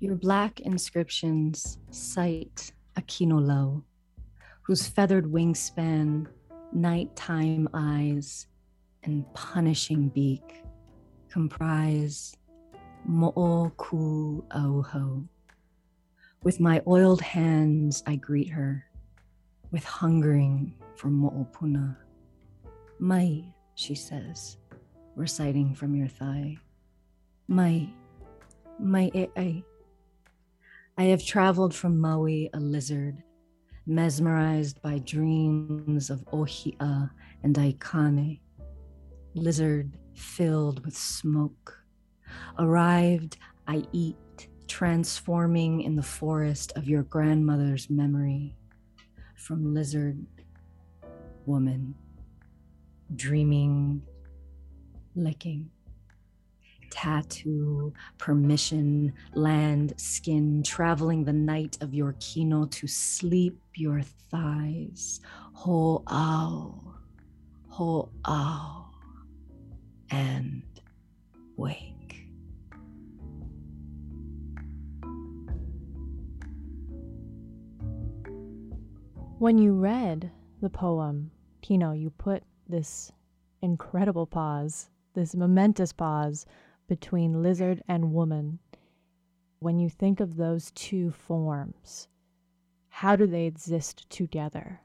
[0.00, 3.84] Your black inscriptions cite Akino Low,
[4.62, 6.26] whose feathered wingspan,
[6.72, 8.46] nighttime eyes,
[9.04, 10.62] and punishing beak
[11.28, 12.34] comprise
[13.06, 15.28] Mo'o Ku Auho.
[16.44, 18.86] With my oiled hands, I greet her,
[19.70, 21.94] with hungering for Mo'opuna.
[22.98, 23.44] Mai,
[23.74, 24.56] she says,
[25.14, 26.56] reciting from your thigh.
[27.48, 27.90] Mai,
[28.78, 29.62] mai e ai.
[31.00, 33.22] I have traveled from Maui a lizard,
[33.86, 37.10] mesmerized by dreams of Ohia
[37.42, 38.38] and Aikane,
[39.32, 41.82] lizard filled with smoke.
[42.58, 48.54] Arrived, I eat, transforming in the forest of your grandmother's memory.
[49.36, 50.26] From lizard,
[51.46, 51.94] woman,
[53.16, 54.02] dreaming,
[55.14, 55.70] licking
[56.90, 65.20] tattoo, permission, land, skin, traveling the night of your kino to sleep your thighs.
[65.52, 66.94] Ho ao,
[70.10, 70.62] and
[71.56, 72.26] wake.
[79.38, 80.30] When you read
[80.60, 81.30] the poem,
[81.62, 83.10] Kino, you put this
[83.62, 86.44] incredible pause, this momentous pause
[86.90, 88.58] between lizard and woman.
[89.60, 92.08] When you think of those two forms,
[92.88, 94.80] how do they exist together?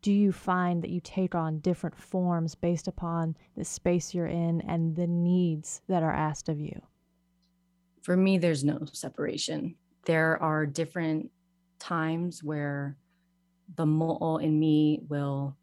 [0.00, 4.62] Do you find that you take on different forms based upon the space you're in
[4.62, 6.80] and the needs that are asked of you?
[8.00, 9.74] For me, there's no separation.
[10.06, 11.30] There are different
[11.78, 12.96] times where
[13.76, 15.54] the mo'o in me will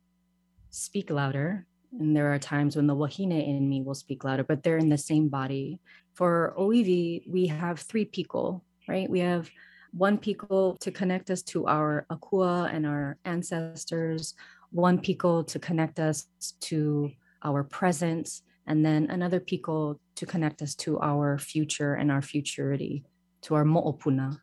[0.70, 1.66] speak louder
[2.00, 4.90] and there are times when the wahine in me will speak louder, but they're in
[4.90, 5.80] the same body.
[6.16, 9.10] For Oiwi, we have three piko, right?
[9.10, 9.50] We have
[9.92, 14.34] one piko to connect us to our akua and our ancestors,
[14.72, 16.28] one piko to connect us
[16.62, 17.12] to
[17.44, 23.04] our presence, and then another piko to connect us to our future and our futurity,
[23.42, 24.38] to our mo'opuna.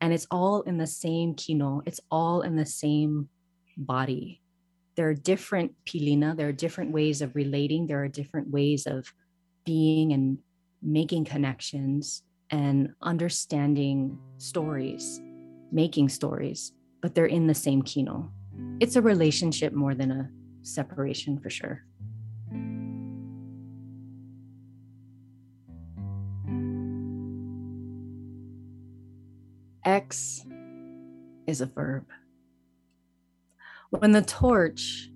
[0.00, 3.30] And it's all in the same kino, it's all in the same
[3.78, 4.42] body
[4.96, 9.12] there are different pilina, there are different ways of relating, there are different ways of
[9.64, 10.38] being and
[10.82, 15.20] making connections and understanding stories,
[15.70, 16.72] making stories,
[17.02, 18.32] but they're in the same kino.
[18.80, 20.30] It's a relationship more than a
[20.62, 21.84] separation for sure.
[29.84, 30.44] X
[31.46, 32.06] is a verb.
[33.98, 35.08] When the torch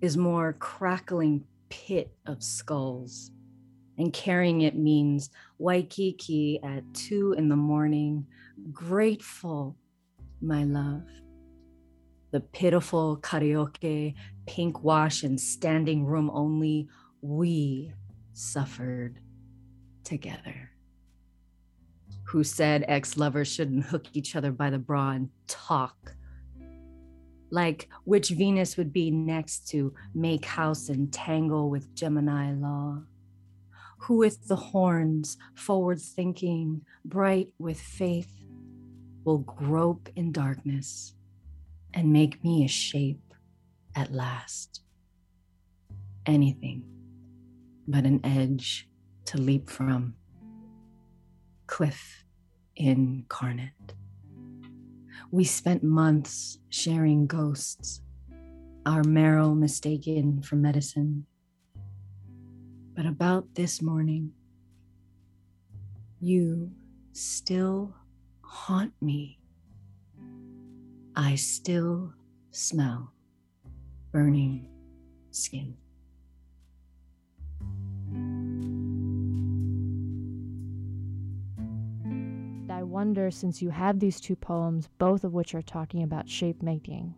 [0.00, 3.30] is more crackling pit of skulls,
[3.98, 5.28] and carrying it means
[5.58, 8.26] Waikiki at two in the morning,
[8.72, 9.76] grateful,
[10.40, 11.04] my love.
[12.30, 14.14] The pitiful karaoke,
[14.46, 16.88] pink wash, and standing room only,
[17.20, 17.92] we
[18.32, 19.20] suffered
[20.04, 20.70] together.
[22.24, 26.16] Who said ex lovers shouldn't hook each other by the bra and talk
[27.52, 33.02] like which Venus would be next to make house and tangle with Gemini law.
[33.98, 38.32] Who with the horns, forward thinking, bright with faith,
[39.24, 41.14] will grope in darkness
[41.92, 43.34] and make me a shape
[43.94, 44.80] at last.
[46.24, 46.84] Anything
[47.86, 48.88] but an edge
[49.26, 50.14] to leap from.
[51.66, 52.24] Cliff
[52.76, 53.92] incarnate.
[55.30, 58.02] We spent months sharing ghosts,
[58.84, 61.26] our marrow mistaken for medicine.
[62.94, 64.32] But about this morning,
[66.20, 66.70] you
[67.12, 67.94] still
[68.42, 69.38] haunt me.
[71.16, 72.12] I still
[72.50, 73.12] smell
[74.12, 74.68] burning
[75.30, 75.76] skin.
[82.92, 87.14] Wonder since you have these two poems, both of which are talking about shape making,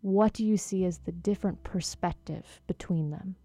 [0.00, 3.36] what do you see as the different perspective between them?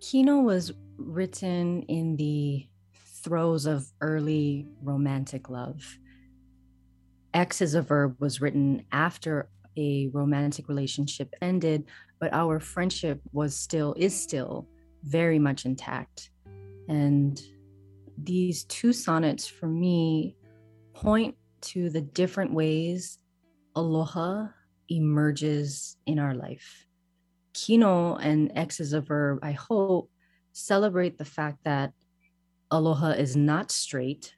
[0.00, 2.66] Kino was written in the
[3.22, 5.98] throes of early romantic love.
[7.32, 9.48] X as a verb was written after
[9.78, 11.86] a romantic relationship ended,
[12.20, 14.68] but our friendship was still, is still
[15.02, 16.30] very much intact.
[16.88, 17.42] And
[18.16, 20.36] these two sonnets for me
[20.94, 23.18] point to the different ways
[23.74, 24.46] aloha
[24.88, 26.86] emerges in our life.
[27.52, 30.10] Kino and X is a verb, I hope,
[30.52, 31.92] celebrate the fact that
[32.70, 34.34] aloha is not straight,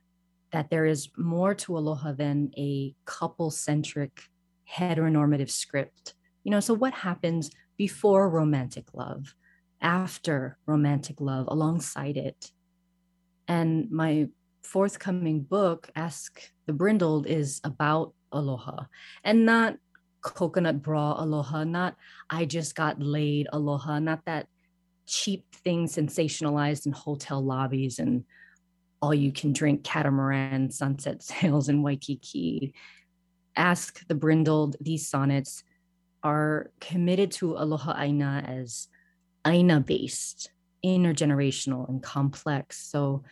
[0.53, 4.23] that there is more to aloha than a couple centric
[4.71, 6.15] heteronormative script.
[6.45, 9.35] You know, so what happens before romantic love,
[9.81, 12.53] after romantic love, alongside it?
[13.49, 14.29] And my
[14.63, 18.85] forthcoming book, Ask the Brindled, is about aloha
[19.25, 19.77] and not
[20.23, 21.97] coconut bra aloha, not
[22.29, 24.49] I just got laid aloha, not that
[25.07, 28.25] cheap thing sensationalized in hotel lobbies and
[29.01, 32.75] all you can drink catamaran sunset sails in Waikiki.
[33.55, 35.63] Ask the Brindled, these sonnets
[36.23, 38.89] are committed to aloha aina as
[39.47, 40.51] aina based
[40.87, 42.79] intergenerational and complex.
[42.91, 43.25] So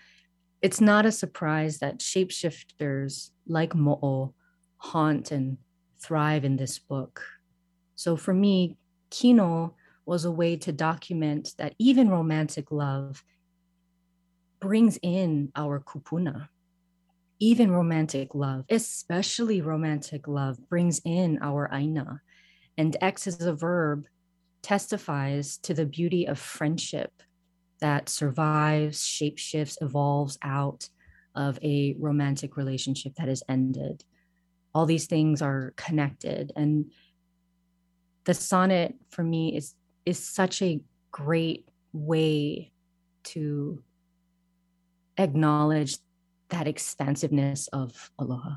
[0.62, 4.34] it's not a surprise that shapeshifters like Mo'o
[4.78, 5.58] haunt and
[6.00, 7.22] thrive in this book.
[7.96, 8.76] So for me,
[9.10, 9.74] Kino
[10.06, 13.22] was a way to document that even romantic love
[14.60, 16.48] brings in our kupuna.
[17.40, 22.20] Even romantic love, especially romantic love, brings in our aina.
[22.78, 24.06] And X as a verb
[24.62, 27.12] testifies to the beauty of friendship
[27.80, 30.88] that survives, shapeshifts, evolves out
[31.34, 34.04] of a romantic relationship that has ended.
[34.74, 36.52] All these things are connected.
[36.56, 36.90] And
[38.24, 39.74] the sonnet for me is
[40.06, 42.70] is such a great way
[43.22, 43.82] to
[45.16, 45.96] acknowledge
[46.50, 48.56] that expansiveness of aloha.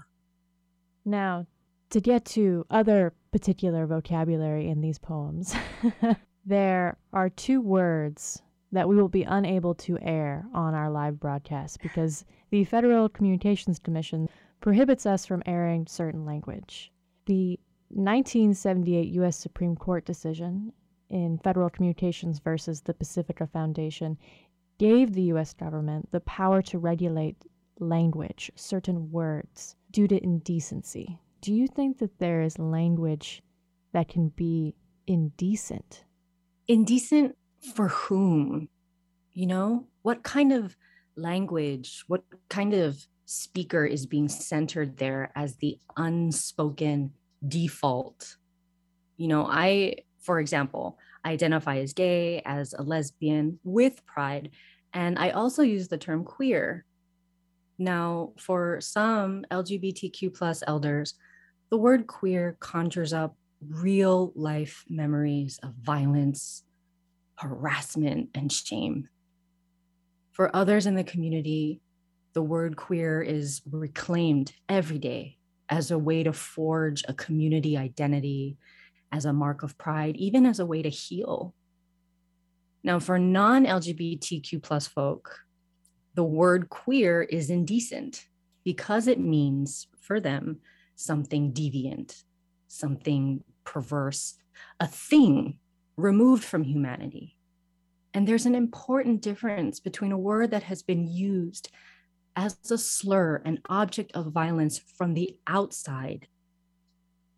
[1.06, 1.48] Now,
[1.92, 5.56] to get to other particular vocabulary in these poems,
[6.46, 8.42] there are two words
[8.72, 13.80] that we will be unable to air on our live broadcast because the Federal Communications
[13.80, 14.28] Commission
[14.60, 16.92] prohibits us from airing certain language.
[17.26, 17.60] The
[17.90, 19.38] 1978 U.S.
[19.38, 20.74] Supreme Court decision
[21.10, 24.18] in Federal Communications versus the Pacifica Foundation
[24.78, 25.54] gave the U.S.
[25.54, 27.38] government the power to regulate
[27.80, 31.20] language, certain words, due to indecency.
[31.42, 33.42] Do you think that there is language
[33.94, 36.04] that can be indecent?
[36.68, 37.37] Indecent
[37.76, 38.70] for whom?
[39.34, 40.76] You know, what kind of
[41.16, 47.14] language, what kind of speaker is being centered there as the unspoken
[47.48, 48.38] default?
[49.18, 54.52] You know, I, for example, identify as gay, as a lesbian with pride,
[54.94, 56.86] and I also use the term queer.
[57.78, 61.14] Now, for some LGBTQ plus elders,
[61.70, 66.64] the word queer conjures up real life memories of violence,
[67.38, 69.10] harassment, and shame.
[70.32, 71.82] For others in the community,
[72.34, 75.38] the word queer is reclaimed every day
[75.70, 78.58] as a way to forge a community identity,
[79.12, 81.54] as a mark of pride, even as a way to heal.
[82.84, 85.40] Now, for non LGBTQ plus folk,
[86.14, 88.26] the word queer is indecent
[88.64, 90.60] because it means for them
[90.96, 92.24] something deviant,
[92.68, 94.36] something perverse,
[94.80, 95.60] a thing
[95.98, 97.36] removed from humanity.
[98.14, 101.70] And there's an important difference between a word that has been used
[102.36, 106.28] as a slur, an object of violence from the outside,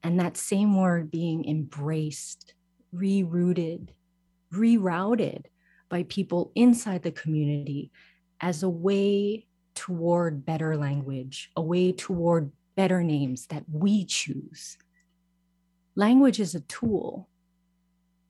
[0.04, 2.54] and that same word being embraced,
[2.94, 3.90] rerouted,
[4.54, 5.46] rerouted
[5.88, 7.92] by people inside the community
[8.42, 14.78] as a way toward better language, a way toward better names that we choose.
[15.96, 17.29] Language is a tool.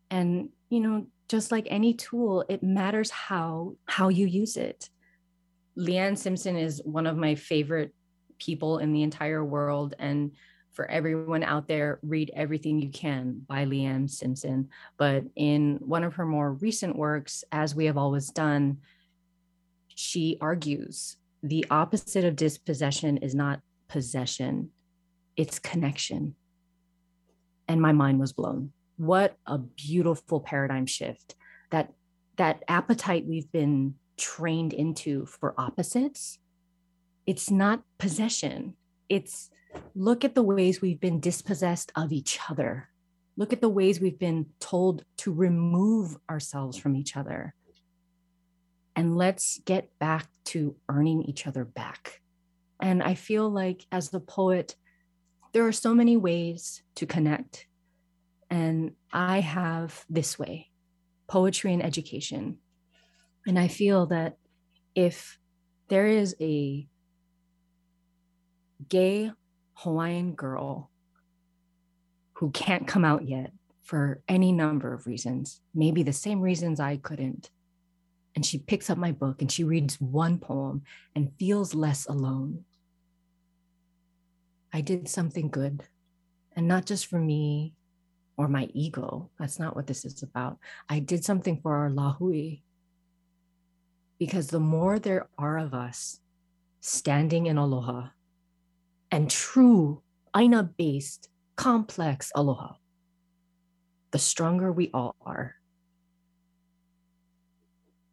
[0.10, 4.89] And, you know, just like any tool, it matters how how you use it.
[5.78, 7.93] Leanne Simpson is one of my favorite
[8.39, 10.32] people in the entire world and
[10.80, 14.70] for everyone out there, read Everything You Can by Leanne Simpson.
[14.97, 18.78] But in one of her more recent works, As We Have Always Done,
[19.89, 24.70] she argues the opposite of dispossession is not possession,
[25.36, 26.36] it's connection.
[27.68, 28.72] And my mind was blown.
[28.99, 31.35] What a beautiful paradigm shift.
[31.71, 31.93] That
[32.35, 36.37] that appetite we've been trained into for opposites,
[37.25, 38.73] it's not possession.
[39.07, 39.51] It's
[39.95, 42.89] look at the ways we've been dispossessed of each other.
[43.37, 47.55] Look at the ways we've been told to remove ourselves from each other.
[48.97, 52.19] And let's get back to earning each other back.
[52.81, 54.75] And I feel like as the poet,
[55.53, 57.65] there are so many ways to connect.
[58.49, 60.69] And I have this way
[61.27, 62.57] poetry and education.
[63.45, 64.37] And I feel that
[64.95, 65.37] if
[65.87, 66.87] there is a
[68.87, 69.31] gay
[69.73, 70.89] Hawaiian girl
[72.33, 73.51] who can't come out yet
[73.83, 77.51] for any number of reasons, maybe the same reasons I couldn't.
[78.35, 80.83] And she picks up my book and she reads one poem
[81.15, 82.65] and feels less alone.
[84.71, 85.83] I did something good,
[86.55, 87.73] and not just for me
[88.39, 89.29] or my ego.
[89.37, 90.59] That's not what this is about.
[90.87, 92.61] I did something for our lahui.
[94.17, 96.21] Because the more there are of us
[96.79, 98.07] standing in aloha,
[99.11, 101.27] and true aina based
[101.57, 102.75] complex aloha,
[104.11, 105.55] the stronger we all are.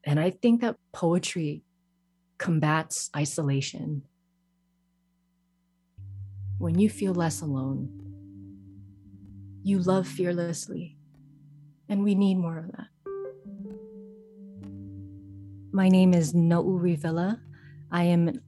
[0.02, 1.62] And I think that poetry
[2.36, 4.02] combats isolation.
[6.58, 8.05] When you feel less alone,
[9.66, 10.96] you love fearlessly,
[11.88, 12.86] and we need more of that.
[15.72, 17.40] My name is No'u Revilla.
[17.90, 18.40] I am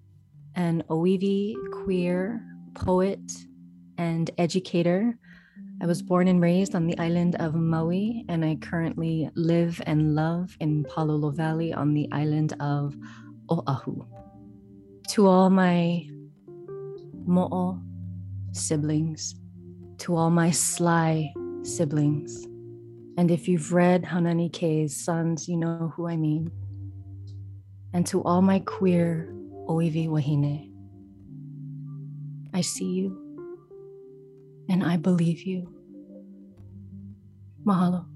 [0.55, 2.41] an Oiwi queer
[2.75, 3.19] poet
[3.99, 5.19] and educator.
[5.83, 10.15] I was born and raised on the island of Maui, and I currently live and
[10.15, 12.97] love in Palolo Valley on the island of
[13.51, 14.07] Oahu.
[15.09, 16.09] To all my
[17.27, 17.81] mo'o
[18.53, 19.35] siblings,
[19.99, 21.33] to all my sly
[21.63, 22.45] siblings,
[23.17, 26.51] and if you've read Hanani K's Sons, you know who I mean.
[27.93, 29.35] And to all my queer
[29.69, 30.73] Oiwi Wahine.
[32.55, 33.29] I see you
[34.69, 35.75] and I believe you.
[37.65, 38.07] Mahalo.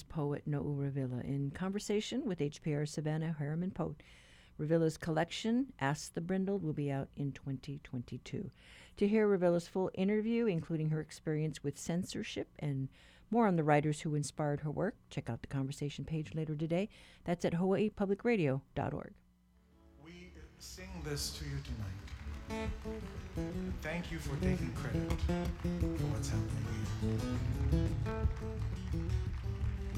[0.00, 4.02] Was poet No'u Revilla in conversation with HPR Savannah Harriman Pote.
[4.56, 8.50] Revilla's collection, Ask the Brindled, will be out in 2022.
[8.96, 12.88] To hear Revilla's full interview, including her experience with censorship and
[13.30, 16.88] more on the writers who inspired her work, check out the conversation page later today.
[17.24, 19.12] That's at hawaiipublicradio.org.
[20.02, 20.30] We
[20.60, 22.70] sing this to you tonight.
[23.82, 26.70] Thank you for taking credit for what's happening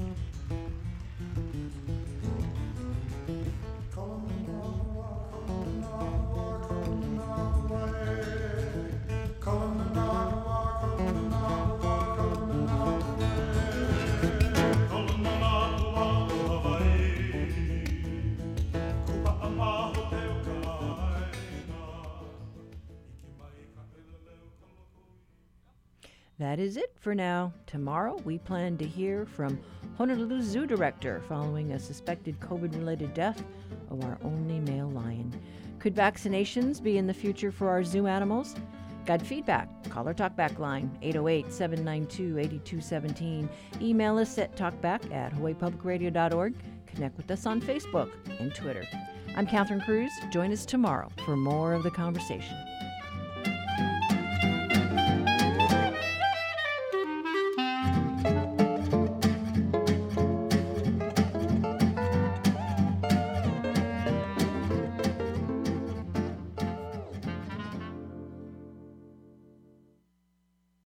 [0.03, 0.32] Mm-hmm.
[26.43, 27.53] That is it for now.
[27.67, 29.57] Tomorrow, we plan to hear from
[29.97, 33.41] Honolulu Zoo Director following a suspected COVID related death
[33.89, 35.33] of our only male lion.
[35.79, 38.55] Could vaccinations be in the future for our zoo animals?
[39.05, 39.69] Got feedback?
[39.89, 43.49] Call our Talkback line, 808 792 8217.
[43.81, 46.55] Email us at talkback at hawaiipublicradio.org.
[46.87, 48.85] Connect with us on Facebook and Twitter.
[49.37, 50.11] I'm Catherine Cruz.
[50.29, 52.57] Join us tomorrow for more of the conversation.